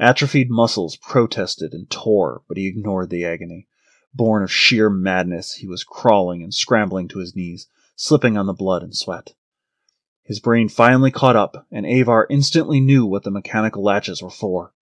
Atrophied 0.00 0.50
muscles 0.50 0.96
protested 0.96 1.74
and 1.74 1.90
tore, 1.90 2.40
but 2.48 2.56
he 2.56 2.66
ignored 2.66 3.10
the 3.10 3.26
agony. 3.26 3.68
Born 4.14 4.42
of 4.42 4.50
sheer 4.50 4.88
madness, 4.88 5.52
he 5.56 5.66
was 5.66 5.84
crawling 5.84 6.42
and 6.42 6.54
scrambling 6.54 7.06
to 7.08 7.18
his 7.18 7.36
knees, 7.36 7.68
slipping 7.96 8.38
on 8.38 8.46
the 8.46 8.54
blood 8.54 8.82
and 8.82 8.96
sweat. 8.96 9.34
His 10.22 10.40
brain 10.40 10.70
finally 10.70 11.10
caught 11.10 11.36
up, 11.36 11.66
and 11.70 11.84
Avar 11.84 12.26
instantly 12.30 12.80
knew 12.80 13.04
what 13.04 13.24
the 13.24 13.30
mechanical 13.30 13.82
latches 13.82 14.22
were 14.22 14.30
for. 14.30 14.72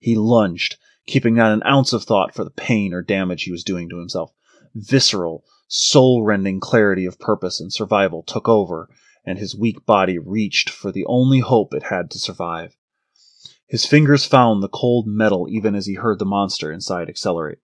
He 0.00 0.16
lunged, 0.16 0.76
keeping 1.06 1.34
not 1.34 1.52
an 1.52 1.62
ounce 1.64 1.94
of 1.94 2.04
thought 2.04 2.34
for 2.34 2.44
the 2.44 2.50
pain 2.50 2.92
or 2.92 3.00
damage 3.00 3.44
he 3.44 3.50
was 3.50 3.64
doing 3.64 3.88
to 3.88 3.98
himself. 3.98 4.34
Visceral, 4.74 5.44
soul 5.66 6.24
rending 6.24 6.60
clarity 6.60 7.06
of 7.06 7.18
purpose 7.18 7.58
and 7.58 7.72
survival 7.72 8.22
took 8.22 8.50
over, 8.50 8.90
and 9.24 9.38
his 9.38 9.56
weak 9.56 9.86
body 9.86 10.18
reached 10.18 10.68
for 10.68 10.92
the 10.92 11.06
only 11.06 11.40
hope 11.40 11.72
it 11.72 11.84
had 11.84 12.10
to 12.10 12.18
survive. 12.18 12.76
His 13.68 13.84
fingers 13.84 14.24
found 14.24 14.62
the 14.62 14.68
cold 14.68 15.06
metal 15.06 15.46
even 15.50 15.74
as 15.74 15.86
he 15.86 15.94
heard 15.94 16.18
the 16.18 16.24
monster 16.24 16.72
inside 16.72 17.08
accelerate. 17.08 17.58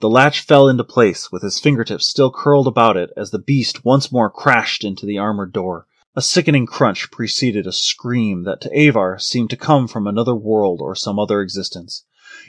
The 0.00 0.10
latch 0.10 0.40
fell 0.40 0.68
into 0.68 0.84
place, 0.84 1.32
with 1.32 1.42
his 1.42 1.58
fingertips 1.58 2.06
still 2.06 2.30
curled 2.30 2.66
about 2.66 2.96
it 2.96 3.10
as 3.16 3.30
the 3.30 3.38
beast 3.38 3.84
once 3.84 4.12
more 4.12 4.30
crashed 4.30 4.84
into 4.84 5.06
the 5.06 5.18
armored 5.18 5.52
door. 5.52 5.86
A 6.14 6.22
sickening 6.22 6.66
crunch 6.66 7.10
preceded 7.10 7.66
a 7.66 7.72
scream 7.72 8.44
that 8.44 8.60
to 8.62 8.78
Avar 8.78 9.18
seemed 9.18 9.50
to 9.50 9.56
come 9.56 9.88
from 9.88 10.06
another 10.06 10.34
world 10.34 10.80
or 10.82 10.94
some 10.94 11.18
other 11.18 11.40
existence. 11.40 12.04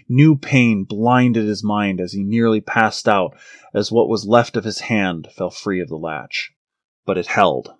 New 0.10 0.38
pain 0.38 0.84
blinded 0.84 1.46
his 1.46 1.64
mind 1.64 2.02
as 2.02 2.14
he 2.14 2.24
nearly 2.24 2.60
passed 2.60 3.08
out 3.08 3.36
as 3.74 3.92
what 3.92 4.10
was 4.10 4.26
left 4.26 4.58
of 4.58 4.64
his 4.64 4.82
hand 4.82 5.28
fell 5.36 5.50
free 5.50 5.80
of 5.80 5.90
the 5.90 5.98
latch. 5.98 6.52
But 7.06 7.18
it 7.18 7.28
held. 7.28 7.74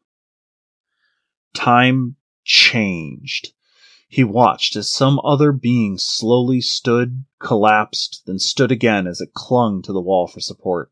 Time 1.54 2.16
changed. 2.44 3.54
He 4.14 4.26
watched 4.26 4.76
as 4.76 4.90
some 4.90 5.22
other 5.24 5.54
being 5.54 5.98
slowly 5.98 6.60
stood, 6.60 7.24
collapsed, 7.40 8.24
then 8.26 8.40
stood 8.40 8.70
again 8.70 9.08
as 9.08 9.22
it 9.22 9.34
clung 9.34 9.82
to 9.84 9.94
the 9.94 10.02
wall 10.02 10.28
for 10.28 10.42
support. 10.42 10.92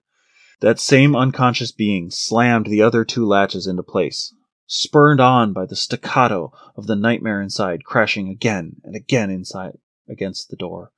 That 0.62 0.80
same 0.80 1.18
unconscious 1.18 1.74
being 1.74 2.12
slammed 2.12 2.68
the 2.68 2.82
other 2.82 3.04
two 3.04 3.26
latches 3.28 3.68
into 3.68 3.84
place, 3.84 4.34
spurred 4.68 5.20
on 5.20 5.52
by 5.52 5.66
the 5.66 5.76
staccato 5.76 6.54
of 6.78 6.88
the 6.88 6.96
nightmare 6.96 7.42
inside, 7.42 7.84
crashing 7.84 8.30
again 8.30 8.78
and 8.86 8.96
again 8.96 9.30
inside 9.30 9.80
against 10.08 10.50
the 10.50 10.56
door. 10.56 10.94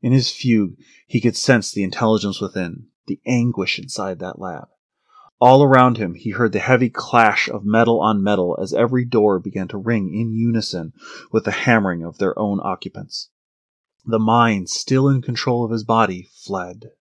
In 0.00 0.12
his 0.12 0.30
fugue, 0.30 0.76
he 1.08 1.20
could 1.20 1.36
sense 1.36 1.72
the 1.72 1.82
intelligence 1.82 2.40
within, 2.40 2.90
the 3.08 3.18
anguish 3.26 3.76
inside 3.76 4.20
that 4.20 4.38
lab. 4.38 4.68
All 5.38 5.62
around 5.62 5.98
him, 5.98 6.14
he 6.14 6.30
heard 6.30 6.52
the 6.52 6.60
heavy 6.60 6.88
clash 6.88 7.48
of 7.48 7.64
metal 7.64 8.00
on 8.00 8.22
metal 8.22 8.58
as 8.60 8.72
every 8.72 9.04
door 9.04 9.38
began 9.38 9.68
to 9.68 9.76
ring 9.76 10.14
in 10.14 10.32
unison 10.32 10.94
with 11.30 11.44
the 11.44 11.50
hammering 11.50 12.02
of 12.02 12.16
their 12.16 12.38
own 12.38 12.58
occupants. 12.62 13.28
The 14.06 14.18
mind, 14.18 14.70
still 14.70 15.08
in 15.08 15.20
control 15.20 15.64
of 15.64 15.72
his 15.72 15.84
body, 15.84 16.26
fled. 16.32 16.92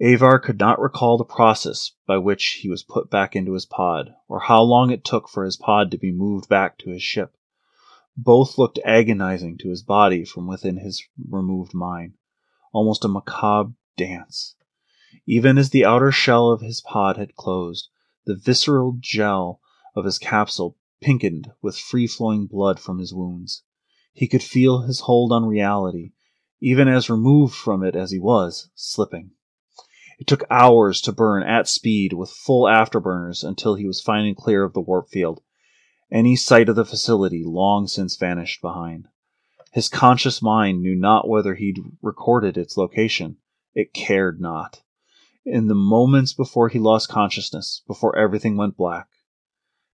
Avar 0.00 0.38
could 0.38 0.60
not 0.60 0.80
recall 0.80 1.18
the 1.18 1.24
process 1.24 1.92
by 2.06 2.18
which 2.18 2.60
he 2.62 2.68
was 2.68 2.84
put 2.84 3.10
back 3.10 3.34
into 3.34 3.54
his 3.54 3.66
pod, 3.66 4.14
or 4.28 4.40
how 4.40 4.62
long 4.62 4.90
it 4.90 5.04
took 5.04 5.28
for 5.28 5.44
his 5.44 5.56
pod 5.56 5.90
to 5.90 5.98
be 5.98 6.12
moved 6.12 6.48
back 6.48 6.78
to 6.78 6.90
his 6.90 7.02
ship. 7.02 7.36
Both 8.16 8.56
looked 8.56 8.78
agonizing 8.84 9.58
to 9.58 9.68
his 9.68 9.82
body 9.82 10.24
from 10.24 10.46
within 10.46 10.76
his 10.76 11.02
removed 11.28 11.74
mind, 11.74 12.14
almost 12.72 13.04
a 13.04 13.08
macabre 13.08 13.74
dance. 13.96 14.54
Even 15.26 15.58
as 15.58 15.70
the 15.70 15.84
outer 15.84 16.10
shell 16.10 16.50
of 16.50 16.60
his 16.60 16.80
pod 16.80 17.16
had 17.16 17.36
closed, 17.36 17.88
the 18.26 18.34
visceral 18.34 18.96
gel 18.98 19.60
of 19.94 20.04
his 20.04 20.18
capsule 20.18 20.76
pinkened 21.00 21.52
with 21.62 21.78
free 21.78 22.06
flowing 22.06 22.46
blood 22.46 22.80
from 22.80 22.98
his 22.98 23.14
wounds. 23.14 23.62
He 24.12 24.26
could 24.26 24.42
feel 24.42 24.82
his 24.82 25.00
hold 25.00 25.32
on 25.32 25.46
reality, 25.46 26.12
even 26.60 26.88
as 26.88 27.08
removed 27.08 27.54
from 27.54 27.84
it 27.84 27.94
as 27.94 28.10
he 28.10 28.18
was, 28.18 28.70
slipping. 28.74 29.30
It 30.18 30.26
took 30.26 30.44
hours 30.50 31.00
to 31.02 31.12
burn 31.12 31.42
at 31.42 31.68
speed 31.68 32.12
with 32.12 32.30
full 32.30 32.64
afterburners 32.64 33.42
until 33.42 33.76
he 33.76 33.86
was 33.86 34.00
finally 34.00 34.34
clear 34.34 34.64
of 34.64 34.74
the 34.74 34.80
warp 34.80 35.08
field. 35.10 35.42
Any 36.10 36.34
sight 36.34 36.68
of 36.68 36.76
the 36.76 36.84
facility 36.84 37.44
long 37.44 37.86
since 37.86 38.16
vanished 38.16 38.60
behind. 38.60 39.08
His 39.72 39.88
conscious 39.88 40.42
mind 40.42 40.82
knew 40.82 40.96
not 40.96 41.28
whether 41.28 41.54
he'd 41.54 41.78
recorded 42.02 42.58
its 42.58 42.76
location. 42.76 43.36
It 43.74 43.94
cared 43.94 44.40
not. 44.40 44.82
In 45.44 45.68
the 45.68 45.74
moments 45.74 46.32
before 46.32 46.68
he 46.68 46.78
lost 46.78 47.08
consciousness, 47.08 47.82
before 47.86 48.16
everything 48.16 48.56
went 48.56 48.76
black, 48.76 49.08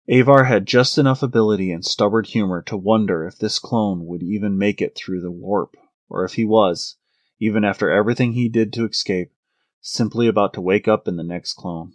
Avar 0.08 0.44
had 0.44 0.66
just 0.66 0.98
enough 0.98 1.22
ability 1.22 1.70
and 1.70 1.84
stubborn 1.84 2.24
humor 2.24 2.62
to 2.62 2.76
wonder 2.76 3.26
if 3.26 3.38
this 3.38 3.58
clone 3.58 4.06
would 4.06 4.22
even 4.22 4.58
make 4.58 4.80
it 4.80 4.96
through 4.96 5.20
the 5.20 5.30
warp, 5.30 5.76
or 6.08 6.24
if 6.24 6.34
he 6.34 6.44
was, 6.44 6.96
even 7.40 7.64
after 7.64 7.90
everything 7.90 8.32
he 8.32 8.48
did 8.48 8.72
to 8.72 8.84
escape, 8.84 9.32
simply 9.80 10.26
about 10.28 10.52
to 10.54 10.60
wake 10.60 10.86
up 10.86 11.08
in 11.08 11.16
the 11.16 11.24
next 11.24 11.54
clone. 11.54 11.94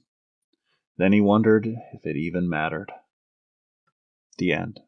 Then 0.98 1.14
he 1.14 1.22
wondered 1.22 1.68
if 1.94 2.06
it 2.06 2.18
even 2.18 2.50
mattered. 2.50 2.92
The 4.38 4.52
end. 4.52 4.82